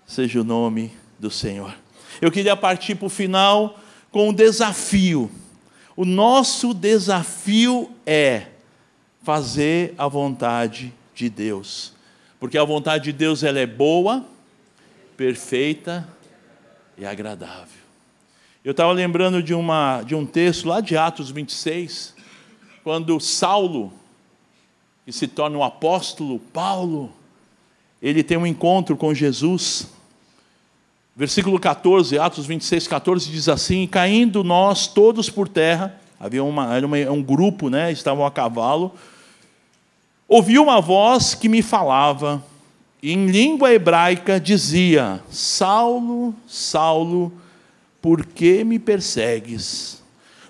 seja 0.06 0.42
o 0.42 0.44
nome 0.44 0.92
do 1.20 1.30
Senhor. 1.30 1.76
Eu 2.22 2.32
queria 2.32 2.56
partir 2.56 2.96
para 2.96 3.06
o 3.06 3.10
final 3.10 3.80
com 4.12 4.30
um 4.30 4.34
desafio. 4.34 5.30
O 5.96 6.06
nosso 6.06 6.74
desafio 6.74 7.92
é 8.06 8.48
fazer 9.22 9.94
a 9.98 10.08
vontade 10.08 10.94
de 11.14 11.30
Deus, 11.30 11.94
porque 12.40 12.58
a 12.58 12.64
vontade 12.64 13.06
de 13.06 13.14
Deus 13.14 13.44
ela 13.44 13.60
é 13.60 13.68
boa, 13.68 14.26
perfeita 15.18 16.08
e 16.98 17.06
agradável. 17.06 17.80
Eu 18.64 18.72
estava 18.72 18.92
lembrando 18.92 19.44
de, 19.44 19.54
uma, 19.54 20.02
de 20.04 20.16
um 20.16 20.26
texto 20.26 20.68
lá 20.68 20.82
de 20.82 20.96
Atos 20.96 21.30
26, 21.32 22.16
quando 22.84 23.20
Saulo, 23.20 23.92
que 25.06 25.12
se 25.12 25.28
torna 25.28 25.58
o 25.58 25.60
um 25.60 25.64
apóstolo 25.64 26.40
Paulo, 26.40 27.12
ele 28.02 28.24
tem 28.24 28.38
um 28.38 28.48
encontro 28.48 28.96
com 28.96 29.14
Jesus. 29.14 29.88
Versículo 31.20 31.60
14, 31.60 32.18
Atos 32.18 32.46
26, 32.46 32.88
14 32.88 33.30
diz 33.30 33.50
assim: 33.50 33.86
Caindo 33.86 34.42
nós 34.42 34.88
todos 34.88 35.30
por 35.30 35.50
terra, 35.50 36.00
havia 36.18 36.42
uma, 36.42 36.74
era 36.74 36.86
uma, 36.86 36.96
um 37.12 37.22
grupo, 37.22 37.70
né, 37.70 37.92
estavam 37.92 38.26
a 38.26 38.32
cavalo, 38.32 38.96
ouvi 40.30 40.58
uma 40.58 40.80
voz 40.80 41.36
que 41.36 41.50
me 41.50 41.62
falava, 41.62 42.42
em 43.04 43.26
língua 43.26 43.74
hebraica 43.74 44.40
dizia: 44.40 45.22
Saulo, 45.30 46.34
Saulo, 46.48 47.34
por 48.02 48.26
que 48.26 48.64
me 48.64 48.80
persegues? 48.80 50.02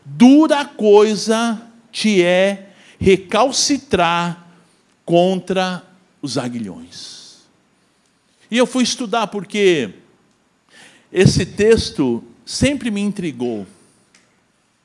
Dura 0.05 0.65
coisa 0.65 1.59
te 1.91 2.23
é 2.23 2.73
recalcitrar 2.99 4.45
contra 5.03 5.81
os 6.21 6.37
aguilhões. 6.37 7.39
E 8.51 8.57
eu 8.59 8.67
fui 8.67 8.83
estudar 8.83 9.25
porque 9.25 9.95
esse 11.11 11.45
texto 11.45 12.23
sempre 12.45 12.91
me 12.91 13.01
intrigou. 13.01 13.65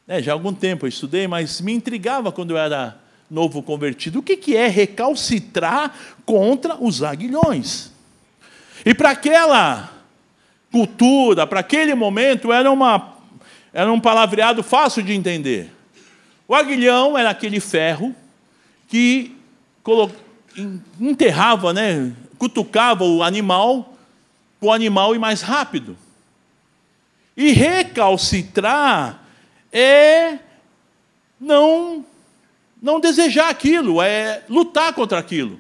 É, 0.07 0.23
já 0.23 0.33
há 0.33 0.35
algum 0.35 0.53
tempo 0.53 0.85
eu 0.85 0.89
estudei, 0.89 1.27
mas 1.27 1.61
me 1.61 1.73
intrigava 1.73 2.31
quando 2.31 2.51
eu 2.51 2.59
era 2.59 2.99
novo 3.31 3.63
convertido. 3.63 4.19
O 4.19 4.23
que 4.23 4.57
é 4.57 4.69
recalcitrar 4.69 5.95
contra 6.25 6.77
os 6.83 7.03
aguilhões? 7.03 7.91
E 8.85 8.95
para 8.95 9.11
aquela 9.11 9.91
cultura, 10.71 11.47
para 11.47 11.61
aquele 11.61 11.95
momento, 11.95 12.53
era, 12.53 12.71
uma, 12.71 13.17
era 13.73 13.91
um 13.91 14.01
palavreado 14.01 14.63
fácil 14.63 15.03
de 15.03 15.13
entender. 15.13 15.71
O 16.47 16.55
aguilhão 16.55 17.17
era 17.17 17.31
aquele 17.31 17.61
ferro 17.61 18.15
que 18.89 19.35
enterrava, 21.01 21.73
né, 21.73 22.13
cutucava 22.39 23.05
o 23.05 23.23
animal, 23.23 23.95
o 24.61 24.71
animal 24.71 25.15
ir 25.15 25.19
mais 25.19 25.41
rápido. 25.41 25.97
E 27.37 27.53
recalcitrar 27.53 29.23
é 29.73 30.39
não 31.41 32.05
não 32.81 33.01
desejar 33.01 33.49
aquilo, 33.49 34.03
é 34.03 34.45
lutar 34.47 34.93
contra 34.93 35.19
aquilo, 35.19 35.59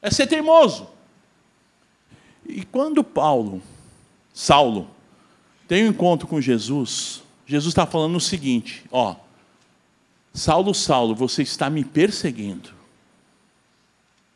é 0.00 0.10
ser 0.10 0.26
teimoso. 0.26 0.88
E 2.46 2.64
quando 2.64 3.04
Paulo, 3.04 3.62
Saulo, 4.32 4.88
tem 5.68 5.84
um 5.84 5.90
encontro 5.90 6.26
com 6.26 6.40
Jesus, 6.40 7.22
Jesus 7.46 7.72
está 7.72 7.86
falando 7.86 8.16
o 8.16 8.20
seguinte: 8.20 8.82
ó, 8.90 9.14
Saulo, 10.32 10.74
Saulo, 10.74 11.14
você 11.14 11.42
está 11.42 11.68
me 11.68 11.84
perseguindo. 11.84 12.70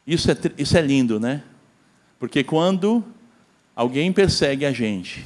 Isso 0.07 0.31
é, 0.31 0.37
isso 0.59 0.77
é 0.77 0.83
lindo, 0.83 1.19
né? 1.19 1.43
Porque 2.19 2.45
quando 2.45 3.03
alguém 3.75 4.13
persegue 4.13 4.67
a 4.67 4.73
gente, 4.73 5.25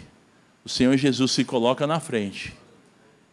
o 0.66 0.68
Senhor 0.68 0.96
Jesus 0.96 1.30
se 1.30 1.44
coloca 1.44 1.86
na 1.86 2.00
frente 2.00 2.52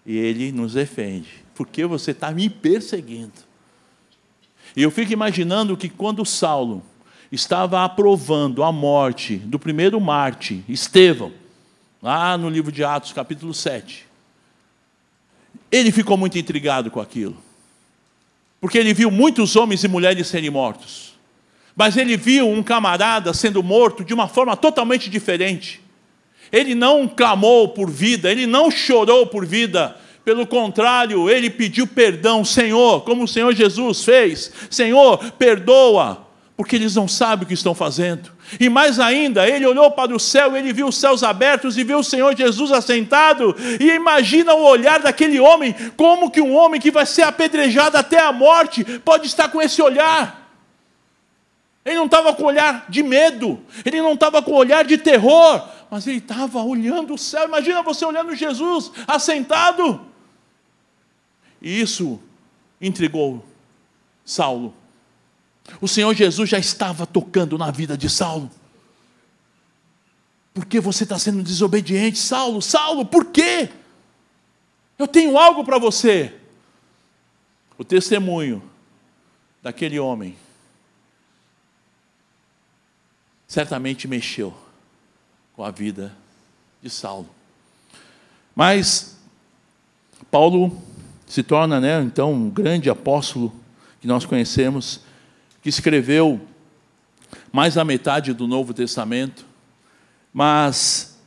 e 0.05 0.15
ele 0.15 0.51
nos 0.51 0.73
defende. 0.73 1.43
Porque 1.55 1.83
você 1.83 2.11
está 2.11 2.29
me 2.29 2.47
perseguindo. 2.47 3.33
E 4.75 4.83
eu 4.83 4.91
fico 4.91 5.11
imaginando 5.11 5.75
que 5.75 5.89
quando 5.89 6.23
Saulo 6.23 6.83
estava 7.31 7.83
aprovando 7.83 8.61
a 8.61 8.71
morte 8.71 9.37
do 9.37 9.57
primeiro 9.57 9.99
Marte, 9.99 10.63
Estevão, 10.69 11.31
lá 12.03 12.37
no 12.37 12.51
livro 12.51 12.71
de 12.71 12.83
Atos, 12.83 13.13
capítulo 13.13 13.51
7, 13.51 14.05
ele 15.71 15.91
ficou 15.91 16.15
muito 16.15 16.37
intrigado 16.37 16.91
com 16.91 16.99
aquilo. 16.99 17.35
Porque 18.61 18.77
ele 18.77 18.93
viu 18.93 19.09
muitos 19.09 19.55
homens 19.55 19.83
e 19.83 19.87
mulheres 19.87 20.27
serem 20.27 20.51
mortos. 20.51 21.15
Mas 21.75 21.97
ele 21.97 22.15
viu 22.15 22.47
um 22.47 22.61
camarada 22.61 23.33
sendo 23.33 23.63
morto 23.63 24.05
de 24.05 24.13
uma 24.13 24.27
forma 24.27 24.55
totalmente 24.55 25.09
diferente. 25.09 25.82
Ele 26.53 26.75
não 26.75 27.07
clamou 27.07 27.69
por 27.69 27.89
vida, 27.89 28.31
ele 28.31 28.45
não 28.45 28.69
chorou 28.69 29.25
por 29.25 29.43
vida. 29.43 29.97
Pelo 30.23 30.45
contrário, 30.45 31.27
ele 31.27 31.49
pediu 31.49 31.87
perdão, 31.87 32.45
Senhor, 32.45 33.01
como 33.01 33.23
o 33.23 33.27
Senhor 33.27 33.53
Jesus 33.55 34.05
fez. 34.05 34.51
Senhor, 34.69 35.17
perdoa, 35.31 36.27
porque 36.55 36.75
eles 36.75 36.95
não 36.95 37.07
sabem 37.07 37.43
o 37.43 37.47
que 37.47 37.55
estão 37.55 37.73
fazendo. 37.73 38.31
E 38.59 38.69
mais 38.69 38.99
ainda, 38.99 39.49
ele 39.49 39.65
olhou 39.65 39.89
para 39.89 40.15
o 40.15 40.19
céu, 40.19 40.55
ele 40.55 40.71
viu 40.71 40.87
os 40.87 40.97
céus 40.97 41.23
abertos 41.23 41.75
e 41.75 41.83
viu 41.83 41.97
o 41.97 42.03
Senhor 42.03 42.37
Jesus 42.37 42.71
assentado. 42.71 43.55
E 43.79 43.89
imagina 43.89 44.53
o 44.53 44.63
olhar 44.63 44.99
daquele 44.99 45.39
homem, 45.39 45.75
como 45.97 46.29
que 46.29 46.39
um 46.39 46.55
homem 46.55 46.79
que 46.79 46.91
vai 46.91 47.07
ser 47.07 47.23
apedrejado 47.23 47.97
até 47.97 48.19
a 48.19 48.31
morte 48.31 48.83
pode 48.99 49.25
estar 49.25 49.49
com 49.49 49.59
esse 49.59 49.81
olhar. 49.81 50.43
Ele 51.83 51.95
não 51.95 52.05
estava 52.05 52.31
com 52.33 52.43
olhar 52.43 52.85
de 52.87 53.03
medo, 53.03 53.59
ele 53.83 54.01
não 54.01 54.13
estava 54.13 54.41
com 54.41 54.53
olhar 54.53 54.85
de 54.85 54.97
terror, 54.97 55.67
mas 55.93 56.07
ele 56.07 56.17
estava 56.17 56.59
olhando 56.63 57.13
o 57.13 57.17
céu. 57.19 57.45
Imagina 57.45 57.83
você 57.83 58.03
olhando 58.03 58.33
Jesus 58.33 58.91
assentado. 59.07 60.03
E 61.61 61.79
isso 61.79 62.19
intrigou 62.81 63.45
Saulo. 64.25 64.73
O 65.79 65.87
Senhor 65.87 66.11
Jesus 66.15 66.49
já 66.49 66.57
estava 66.57 67.05
tocando 67.05 67.59
na 67.59 67.69
vida 67.69 67.95
de 67.95 68.09
Saulo. 68.09 68.49
Por 70.51 70.65
que 70.65 70.79
você 70.79 71.03
está 71.03 71.19
sendo 71.19 71.43
desobediente, 71.43 72.17
Saulo? 72.17 72.59
Saulo, 72.59 73.05
por 73.05 73.25
quê? 73.25 73.69
Eu 74.97 75.07
tenho 75.07 75.37
algo 75.37 75.63
para 75.63 75.77
você. 75.77 76.33
O 77.77 77.83
testemunho 77.83 78.63
daquele 79.61 79.99
homem 79.99 80.35
certamente 83.47 84.07
mexeu 84.07 84.62
com 85.55 85.63
a 85.63 85.71
vida 85.71 86.13
de 86.81 86.89
Saulo. 86.89 87.29
Mas 88.55 89.17
Paulo 90.29 90.81
se 91.27 91.43
torna, 91.43 91.79
né, 91.79 92.01
então, 92.01 92.33
um 92.33 92.49
grande 92.49 92.89
apóstolo 92.89 93.53
que 93.99 94.07
nós 94.07 94.25
conhecemos 94.25 95.01
que 95.61 95.69
escreveu 95.69 96.41
mais 97.51 97.75
da 97.75 97.85
metade 97.85 98.33
do 98.33 98.47
Novo 98.47 98.73
Testamento, 98.73 99.45
mas 100.33 101.17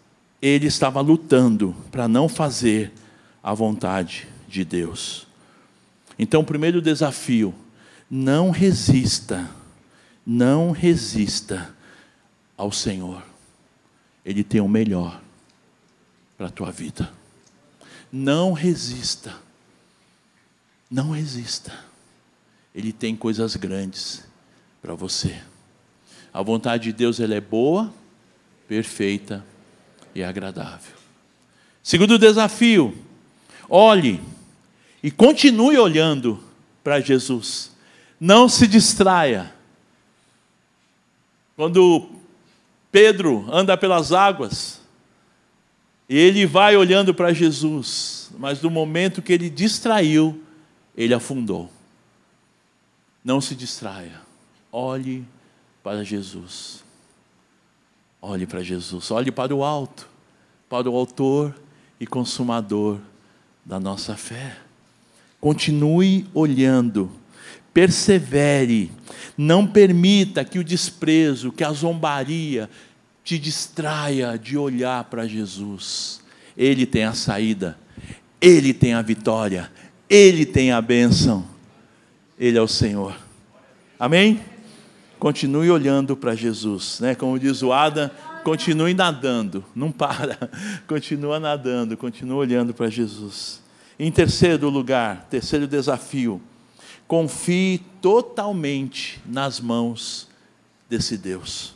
ele 0.41 0.67
estava 0.67 1.01
lutando 1.01 1.75
para 1.91 2.07
não 2.07 2.29
fazer 2.29 2.93
a 3.43 3.55
vontade 3.55 4.29
de 4.49 4.65
Deus. 4.65 5.27
Então, 6.19 6.43
o 6.43 6.45
primeiro 6.45 6.83
desafio, 6.83 7.55
não 8.11 8.51
resista, 8.51 9.49
não 10.25 10.71
resista 10.71 11.75
ao 12.57 12.71
Senhor. 12.71 13.23
Ele 14.27 14.43
tem 14.43 14.61
o 14.61 14.67
melhor 14.67 15.23
para 16.37 16.49
a 16.49 16.51
tua 16.51 16.73
vida. 16.73 17.09
Não 18.11 18.53
resista. 18.53 19.33
Não 20.91 21.13
resista. 21.13 21.73
Ele 22.75 22.93
tem 22.93 23.15
coisas 23.15 23.55
grandes 23.55 24.25
para 24.83 24.97
você. 24.97 25.41
A 26.35 26.43
vontade 26.43 26.85
de 26.85 26.93
Deus 26.93 27.21
ela 27.21 27.37
é 27.37 27.41
boa, 27.41 27.95
perfeita 28.67 29.47
e 30.13 30.25
agradável. 30.25 30.97
Segundo 31.81 32.19
desafio, 32.19 32.99
olhe 33.69 34.21
e 35.03 35.11
continue 35.11 35.79
olhando 35.79 36.43
para 36.83 37.01
Jesus. 37.01 37.71
Não 38.19 38.49
se 38.49 38.67
distraia. 38.67 39.55
Quando 41.55 42.11
Pedro 42.91 43.47
anda 43.51 43.77
pelas 43.77 44.13
águas, 44.13 44.81
ele 46.09 46.47
vai 46.47 46.77
olhando 46.77 47.13
para 47.13 47.33
Jesus, 47.33 48.31
mas 48.39 48.63
no 48.63 48.71
momento 48.71 49.21
que 49.21 49.33
ele 49.33 49.51
distraiu, 49.51 50.43
ele 50.97 51.13
afundou. 51.13 51.71
Não 53.25 53.41
se 53.41 53.55
distraia. 53.55 54.21
Olhe 54.71 55.27
para 55.83 56.05
Jesus. 56.05 56.85
Olhe 58.23 58.47
para 58.47 58.63
Jesus. 58.63 59.11
Olhe 59.11 59.33
para 59.33 59.55
o 59.55 59.65
alto, 59.65 60.09
para 60.69 60.89
o 60.89 60.97
Autor 60.97 61.55
e 61.99 62.07
Consumador 62.07 62.99
da 63.65 63.81
nossa 63.81 64.17
fé. 64.17 64.57
Continue 65.41 66.27
olhando. 66.33 67.11
Persevere. 67.77 68.91
Não 69.37 69.67
permita 69.67 70.43
que 70.47 70.59
o 70.59 70.65
desprezo, 70.65 71.53
que 71.53 71.63
a 71.63 71.71
zombaria 71.71 72.71
te 73.23 73.39
distraia 73.39 74.39
de 74.39 74.57
olhar 74.57 75.05
para 75.05 75.27
Jesus. 75.27 76.23
Ele 76.57 76.87
tem 76.87 77.05
a 77.05 77.13
saída, 77.13 77.79
Ele 78.41 78.73
tem 78.73 78.95
a 78.95 79.03
vitória, 79.03 79.71
Ele 80.09 80.47
tem 80.47 80.73
a 80.73 80.81
bênção. 80.81 81.47
Ele 82.39 82.57
é 82.57 82.63
o 82.63 82.67
Senhor. 82.67 83.15
Amém? 84.01 84.41
Continue 85.19 85.71
olhando 85.71 86.17
para 86.17 86.35
Jesus, 86.35 86.99
né? 87.01 87.15
Como 87.15 87.39
diz 87.39 87.63
o 87.63 87.75
Adam, 87.75 88.11
continue 88.43 88.95
nadando, 88.95 89.63
não 89.75 89.93
para, 89.93 90.51
continua 90.89 91.39
nadando, 91.39 91.95
continua 91.95 92.37
olhando 92.37 92.73
para 92.73 92.89
Jesus. 92.89 93.61
Em 93.99 94.11
terceiro 94.11 94.71
lugar, 94.71 95.27
terceiro 95.29 95.67
desafio, 95.67 96.41
confie 97.07 97.81
totalmente 98.01 99.21
nas 99.27 99.61
mãos 99.61 100.29
desse 100.89 101.17
Deus. 101.17 101.75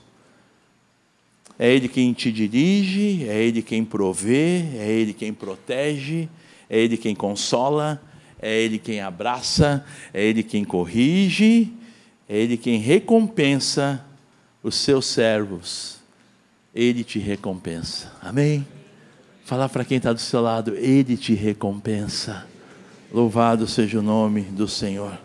É 1.58 1.70
Ele 1.72 1.88
quem 1.88 2.12
te 2.12 2.32
dirige, 2.32 3.28
é 3.28 3.42
Ele 3.42 3.62
quem 3.62 3.84
provê, 3.84 4.64
é 4.76 4.90
Ele 4.90 5.12
quem 5.12 5.32
protege, 5.32 6.28
é 6.68 6.78
Ele 6.78 6.96
quem 6.96 7.14
consola, 7.14 8.02
é 8.40 8.58
Ele 8.58 8.78
quem 8.78 9.00
abraça, 9.00 9.84
é 10.14 10.24
Ele 10.24 10.42
quem 10.42 10.64
corrige, 10.64 11.70
é 12.28 12.36
Ele 12.36 12.56
quem 12.56 12.78
recompensa 12.78 14.04
os 14.62 14.74
seus 14.76 15.06
servos. 15.06 15.98
Ele 16.74 17.04
te 17.04 17.18
recompensa. 17.18 18.12
Amém? 18.22 18.66
Falar 19.44 19.68
para 19.68 19.84
quem 19.84 19.96
está 19.96 20.12
do 20.12 20.20
seu 20.20 20.40
lado, 20.40 20.74
Ele 20.76 21.16
te 21.16 21.34
recompensa. 21.34 22.46
Louvado 23.12 23.66
seja 23.66 23.98
o 23.98 24.02
nome 24.02 24.42
do 24.42 24.68
Senhor. 24.68 25.18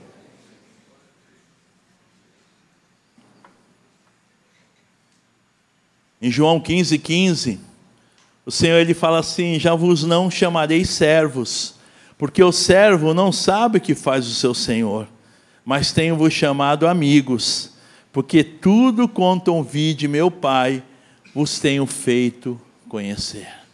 Em 6.19 6.31
João 6.31 6.59
15, 6.59 6.97
15, 6.97 7.59
o 8.43 8.51
Senhor 8.51 8.77
ele 8.77 8.95
fala 8.95 9.19
assim: 9.19 9.59
Já 9.59 9.75
vos 9.75 10.03
não 10.03 10.31
chamarei 10.31 10.83
servos, 10.83 11.75
porque 12.17 12.43
o 12.43 12.51
servo 12.51 13.13
não 13.13 13.31
sabe 13.31 13.77
o 13.77 13.81
que 13.81 13.93
faz 13.93 14.25
o 14.25 14.33
seu 14.33 14.55
senhor, 14.55 15.07
mas 15.63 15.91
tenho-vos 15.91 16.33
chamado 16.33 16.87
amigos, 16.87 17.73
porque 18.11 18.43
tudo 18.43 19.07
quanto 19.07 19.53
ouvi 19.53 19.93
de 19.93 20.07
meu 20.07 20.31
Pai 20.31 20.81
vos 21.35 21.59
tenho 21.59 21.85
feito 21.85 22.59
conhecer. 22.89 23.64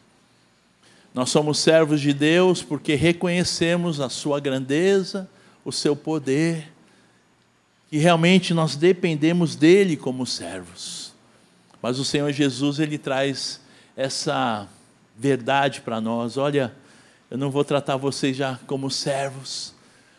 Nós 1.14 1.30
somos 1.30 1.60
servos 1.60 2.00
de 2.00 2.14
Deus 2.14 2.64
porque 2.64 2.96
reconhecemos 2.96 4.00
a 4.00 4.10
sua 4.10 4.40
grandeza, 4.40 5.30
o 5.66 5.72
seu 5.72 5.96
poder, 5.96 6.72
e 7.92 7.98
realmente 7.98 8.54
nós 8.54 8.78
dependemos 8.78 9.56
dele 9.56 9.98
como 9.98 10.26
servos. 10.26 11.14
Mas 11.82 12.00
o 12.00 12.06
Senhor 12.06 12.32
Jesus, 12.32 12.80
ele 12.80 12.98
traz 12.98 13.60
essa 13.98 14.68
verdade 15.18 15.82
para 15.82 16.00
nós. 16.00 16.38
Olha, 16.38 16.74
eu 17.30 17.38
não 17.38 17.52
vou 17.52 17.66
tratar 17.66 17.98
vocês 17.98 18.38
já 18.38 18.58
como 18.66 18.90
servos, 18.90 19.74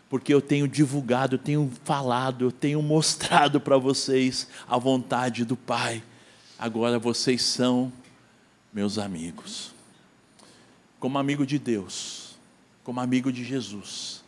porque 0.07 0.31
eu 0.31 0.41
tenho 0.41 0.67
divulgado, 0.67 1.35
eu 1.35 1.39
tenho 1.39 1.71
falado, 1.83 2.45
eu 2.45 2.51
tenho 2.51 2.81
mostrado 2.83 3.59
para 3.59 3.77
vocês 3.77 4.47
a 4.67 4.77
vontade 4.77 5.43
do 5.43 5.55
Pai. 5.55 6.03
Agora 6.59 6.99
vocês 6.99 7.41
são 7.41 7.91
meus 8.71 8.99
amigos. 8.99 9.72
Como 11.03 11.17
amigo 11.17 11.45
de 11.45 11.59
Deus, 11.59 12.37
como 12.81 13.01
amigo 13.01 13.29
de 13.29 13.43
Jesus. 13.43 14.23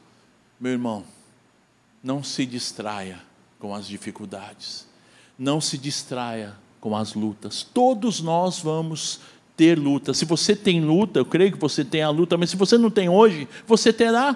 Meu 0.59 0.73
irmão, 0.73 1.05
não 2.03 2.21
se 2.21 2.45
distraia 2.45 3.17
com 3.57 3.73
as 3.73 3.87
dificuldades. 3.87 4.85
Não 5.39 5.61
se 5.61 5.77
distraia 5.77 6.53
com 6.81 6.93
as 6.93 7.13
lutas. 7.13 7.63
Todos 7.63 8.19
nós 8.19 8.59
vamos 8.59 9.21
ter 9.55 9.79
luta. 9.79 10.13
Se 10.13 10.25
você 10.25 10.53
tem 10.53 10.81
luta, 10.81 11.17
eu 11.17 11.25
creio 11.25 11.53
que 11.53 11.57
você 11.57 11.85
tem 11.85 12.01
a 12.01 12.09
luta, 12.09 12.35
mas 12.35 12.49
se 12.49 12.57
você 12.57 12.77
não 12.77 12.91
tem 12.91 13.07
hoje, 13.07 13.47
você 13.65 13.93
terá. 13.93 14.35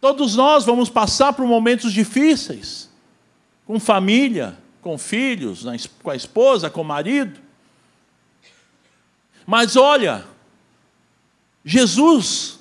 Todos 0.00 0.34
nós 0.34 0.64
vamos 0.64 0.88
passar 0.88 1.34
por 1.34 1.46
momentos 1.46 1.92
difíceis, 1.92 2.88
com 3.66 3.78
família, 3.78 4.56
com 4.80 4.96
filhos, 4.96 5.66
com 6.02 6.10
a 6.10 6.16
esposa, 6.16 6.70
com 6.70 6.80
o 6.80 6.84
marido. 6.86 7.38
Mas 9.46 9.76
olha, 9.76 10.24
Jesus 11.64 12.58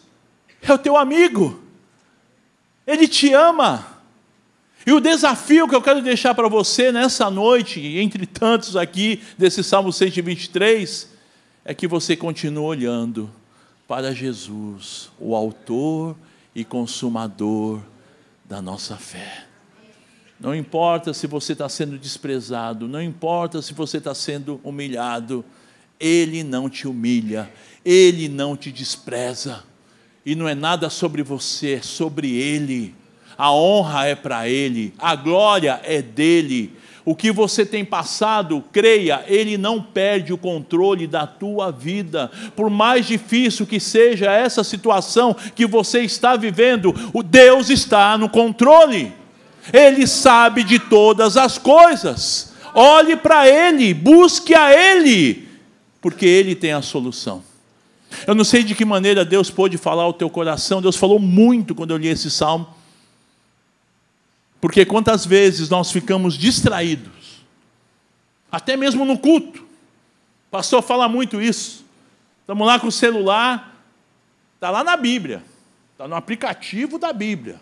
é 0.62 0.74
o 0.74 0.78
teu 0.78 0.98
amigo, 0.98 1.62
Ele 2.86 3.08
te 3.08 3.34
ama. 3.34 3.88
E 4.86 4.92
o 4.92 5.00
desafio 5.00 5.68
que 5.68 5.76
eu 5.76 5.82
quero 5.82 6.02
deixar 6.02 6.34
para 6.34 6.48
você 6.48 6.92
nessa 6.92 7.30
noite, 7.30 7.80
entre 7.80 8.26
tantos 8.26 8.76
aqui 8.76 9.22
desse 9.38 9.64
Salmo 9.64 9.94
123, 9.94 11.10
é 11.64 11.74
que 11.74 11.88
você 11.88 12.16
continue 12.16 12.64
olhando 12.64 13.30
para 13.88 14.14
Jesus, 14.14 15.12
o 15.20 15.36
Autor 15.36 16.16
e 16.56 16.64
Consumador 16.64 17.80
da 18.46 18.62
nossa 18.62 18.98
fé. 18.98 19.46
Não 20.40 20.56
importa 20.56 21.14
se 21.14 21.28
você 21.28 21.54
está 21.54 21.70
sendo 21.70 22.00
desprezado, 22.00 22.88
não 22.88 23.02
importa 23.02 23.62
se 23.62 23.76
você 23.76 23.98
está 23.98 24.16
sendo 24.16 24.60
humilhado, 24.64 25.46
Ele 26.02 26.44
não 26.44 26.70
te 26.70 26.88
humilha, 26.88 27.50
Ele 27.86 28.28
não 28.28 28.58
te 28.58 28.72
despreza, 28.72 29.64
e 30.26 30.36
não 30.36 30.50
é 30.50 30.56
nada 30.56 30.90
sobre 30.90 31.24
você, 31.24 31.76
é 31.76 31.82
sobre 31.82 32.36
Ele 32.36 32.96
a 33.42 33.52
honra 33.52 34.06
é 34.06 34.14
para 34.14 34.48
Ele, 34.48 34.94
a 35.00 35.16
glória 35.16 35.82
é 35.84 36.00
dele. 36.00 36.74
O 37.04 37.16
que 37.16 37.32
você 37.32 37.66
tem 37.66 37.84
passado, 37.84 38.64
creia, 38.72 39.26
Ele 39.26 39.58
não 39.58 39.82
perde 39.82 40.32
o 40.32 40.38
controle 40.38 41.08
da 41.08 41.26
tua 41.26 41.72
vida. 41.72 42.30
Por 42.56 42.70
mais 42.70 43.08
difícil 43.08 43.66
que 43.66 43.80
seja 43.80 44.32
essa 44.32 44.64
situação 44.64 45.36
que 45.56 45.66
você 45.66 46.02
está 46.02 46.36
vivendo, 46.36 46.94
o 47.12 47.24
Deus 47.24 47.72
está 47.72 48.16
no 48.16 48.30
controle. 48.30 49.12
Ele 49.74 50.06
sabe 50.06 50.64
de 50.64 50.78
todas 50.78 51.36
as 51.36 51.58
coisas. 51.58 52.54
Olhe 52.76 53.16
para 53.16 53.48
Ele, 53.48 53.92
busque 53.92 54.54
a 54.54 54.72
Ele, 54.72 55.50
porque 56.02 56.26
Ele 56.26 56.56
tem 56.56 56.74
a 56.74 56.82
solução. 56.82 57.44
Eu 58.28 58.36
não 58.36 58.44
sei 58.44 58.64
de 58.64 58.76
que 58.76 58.84
maneira 58.84 59.24
Deus 59.24 59.50
pôde 59.50 59.78
falar 59.78 60.04
ao 60.04 60.14
teu 60.14 60.30
coração, 60.30 60.82
Deus 60.82 60.96
falou 60.96 61.20
muito 61.20 61.74
quando 61.74 61.92
eu 61.92 61.98
li 61.98 62.08
esse 62.08 62.30
salmo. 62.30 62.68
Porque 64.60 64.86
quantas 64.86 65.26
vezes 65.26 65.70
nós 65.70 65.92
ficamos 65.92 66.36
distraídos, 66.36 67.42
até 68.52 68.76
mesmo 68.76 69.06
no 69.06 69.18
culto. 69.18 69.62
O 69.62 70.52
pastor 70.52 70.82
fala 70.82 71.08
muito 71.08 71.42
isso. 71.42 71.86
Estamos 72.42 72.68
lá 72.68 72.80
com 72.80 72.88
o 72.88 72.92
celular, 72.92 73.82
está 74.56 74.70
lá 74.70 74.84
na 74.84 74.98
Bíblia, 74.98 75.42
está 75.94 76.08
no 76.08 76.16
aplicativo 76.16 77.00
da 77.00 77.14
Bíblia. 77.14 77.60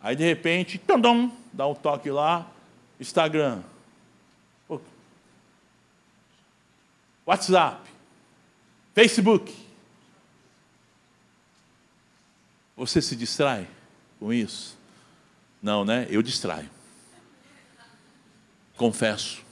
Aí 0.00 0.14
de 0.14 0.22
repente, 0.22 0.80
dá 1.52 1.66
um 1.66 1.74
toque 1.74 2.10
lá, 2.10 2.46
Instagram, 3.00 3.60
WhatsApp, 7.26 7.90
Facebook. 8.94 9.52
Você 12.76 13.02
se 13.02 13.16
distrai 13.16 13.68
com 14.20 14.32
isso? 14.32 14.78
Não, 15.60 15.84
né? 15.84 16.06
Eu 16.08 16.22
distraio. 16.22 16.70
Confesso. 18.76 19.42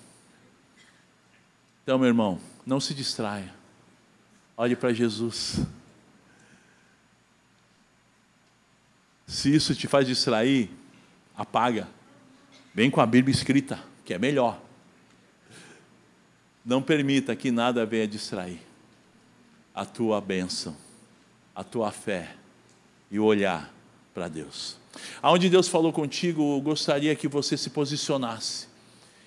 Então, 1.83 1.99
meu 1.99 2.09
irmão, 2.09 2.41
não 2.65 2.79
se 2.79 2.95
distraia. 2.95 3.53
Olhe 4.57 4.77
para 4.77 4.93
Jesus. 4.93 5.61
Se 9.27 9.53
isso 9.53 9.75
te 9.75 9.89
faz 9.89 10.07
distrair, 10.07 10.71
apaga. 11.37 11.89
Vem 12.73 12.91
com 12.91 13.01
a 13.01 13.07
Bíblia 13.07 13.35
escrita, 13.35 13.83
que 14.05 14.15
é 14.15 14.19
melhor. 14.19 14.64
Não 16.65 16.81
permita 16.81 17.37
que 17.37 17.51
nada 17.51 17.85
venha 17.85 18.09
distrair 18.09 18.61
a 19.75 19.85
tua 19.85 20.21
bênção, 20.21 20.75
a 21.55 21.63
tua 21.63 21.91
fé 21.91 22.31
e 23.11 23.19
o 23.19 23.25
olhar 23.25 23.73
para 24.15 24.29
Deus. 24.29 24.77
Aonde 25.21 25.51
Deus 25.51 25.69
falou 25.69 25.93
contigo, 25.93 26.57
eu 26.57 26.61
gostaria 26.61 27.15
que 27.15 27.29
você 27.29 27.57
se 27.57 27.69
posicionasse. 27.71 28.69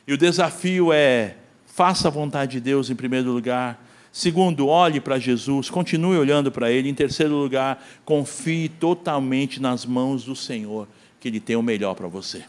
E 0.08 0.14
o 0.14 0.18
desafio 0.18 0.94
é: 0.94 1.36
faça 1.66 2.08
a 2.08 2.12
vontade 2.12 2.54
de 2.54 2.62
Deus 2.62 2.90
em 2.90 2.96
primeiro 2.96 3.32
lugar. 3.32 3.86
Segundo, 4.12 4.68
olhe 4.68 5.00
para 5.00 5.20
Jesus, 5.20 5.70
continue 5.70 6.18
olhando 6.18 6.52
para 6.52 6.72
Ele. 6.72 6.90
Em 6.90 6.94
terceiro 6.94 7.36
lugar, 7.36 7.86
confie 8.04 8.68
totalmente 8.68 9.62
nas 9.62 9.86
mãos 9.86 10.24
do 10.24 10.36
Senhor, 10.36 10.88
que 11.20 11.28
Ele 11.28 11.40
tem 11.40 11.56
o 11.56 11.62
melhor 11.62 11.94
para 11.94 12.08
você. 12.08 12.44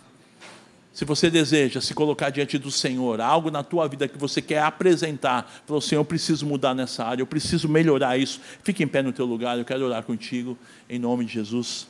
Se 0.99 1.05
você 1.05 1.31
deseja 1.31 1.81
se 1.81 1.95
colocar 1.95 2.29
diante 2.29 2.59
do 2.59 2.73
Senhor, 2.73 3.21
algo 3.21 3.53
na 3.53 3.63
tua 3.63 3.87
vida 3.87 4.09
que 4.09 4.19
você 4.19 4.43
quer 4.43 4.63
apresentar, 4.65 5.49
falou, 5.65 5.81
Senhor, 5.81 6.01
eu 6.01 6.05
preciso 6.05 6.45
mudar 6.45 6.75
nessa 6.75 7.05
área, 7.05 7.23
eu 7.23 7.27
preciso 7.27 7.69
melhorar 7.69 8.19
isso. 8.19 8.41
Fique 8.65 8.83
em 8.83 8.89
pé 8.89 9.01
no 9.01 9.13
teu 9.13 9.25
lugar, 9.25 9.57
eu 9.57 9.65
quero 9.65 9.85
orar 9.85 10.03
contigo, 10.03 10.59
em 10.91 10.99
nome 10.99 11.25
de 11.25 11.35
Jesus. 11.35 11.87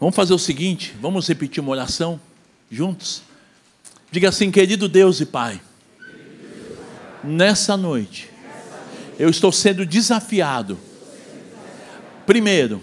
Vamos 0.00 0.16
fazer 0.16 0.34
o 0.34 0.40
seguinte, 0.40 0.92
vamos 1.00 1.28
repetir 1.28 1.62
uma 1.62 1.70
oração 1.70 2.20
juntos? 2.68 3.22
Diga 4.10 4.30
assim, 4.30 4.50
querido 4.50 4.88
Deus 4.88 5.20
e 5.20 5.26
Pai, 5.26 5.62
nessa 7.22 7.76
noite, 7.76 8.28
eu 9.20 9.30
estou 9.30 9.52
sendo 9.52 9.86
desafiado, 9.86 10.76
primeiro, 12.26 12.80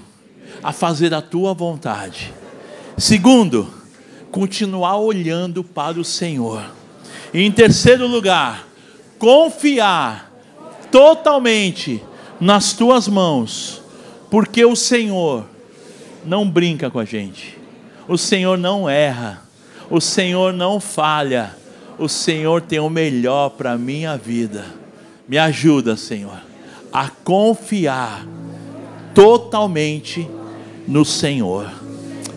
a 0.63 0.71
fazer 0.71 1.13
a 1.13 1.21
tua 1.21 1.53
vontade, 1.53 2.33
segundo, 2.97 3.71
continuar 4.31 4.97
olhando 4.97 5.63
para 5.63 5.99
o 5.99 6.05
Senhor, 6.05 6.63
e 7.33 7.41
em 7.41 7.51
terceiro 7.51 8.07
lugar, 8.07 8.67
confiar 9.19 10.31
totalmente 10.91 12.01
nas 12.39 12.73
tuas 12.73 13.07
mãos, 13.07 13.81
porque 14.29 14.63
o 14.63 14.75
Senhor 14.75 15.45
não 16.25 16.49
brinca 16.49 16.89
com 16.89 16.99
a 16.99 17.05
gente. 17.05 17.57
O 18.07 18.17
Senhor 18.17 18.57
não 18.57 18.89
erra. 18.89 19.41
O 19.89 20.01
Senhor 20.01 20.53
não 20.53 20.79
falha. 20.79 21.55
O 21.97 22.07
Senhor 22.07 22.61
tem 22.61 22.79
o 22.79 22.89
melhor 22.89 23.49
para 23.51 23.73
a 23.73 23.77
minha 23.77 24.17
vida. 24.17 24.65
Me 25.27 25.37
ajuda, 25.37 25.95
Senhor, 25.95 26.41
a 26.91 27.09
confiar 27.09 28.25
totalmente 29.13 30.27
no 30.87 31.03
Senhor. 31.05 31.69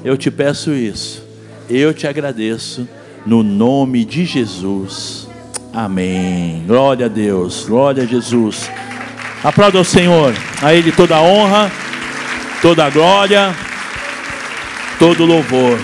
Eu 0.05 0.17
te 0.17 0.31
peço 0.31 0.73
isso. 0.73 1.25
Eu 1.69 1.93
te 1.93 2.07
agradeço 2.07 2.89
no 3.25 3.43
nome 3.43 4.05
de 4.05 4.25
Jesus. 4.25 5.29
Amém. 5.73 6.65
Glória 6.67 7.07
a 7.07 7.09
Deus. 7.09 7.65
Glória 7.67 8.05
a 8.05 8.07
Jesus. 8.07 8.71
Aplauda 9.43 9.81
o 9.81 9.85
Senhor. 9.85 10.35
A 10.63 10.75
Ele 10.75 10.93
toda 10.93 11.17
a 11.17 11.23
honra, 11.23 11.71
toda 12.63 12.85
a 12.85 12.91
glória 12.91 13.55
todo 14.99 15.25
louvor. 15.25 15.79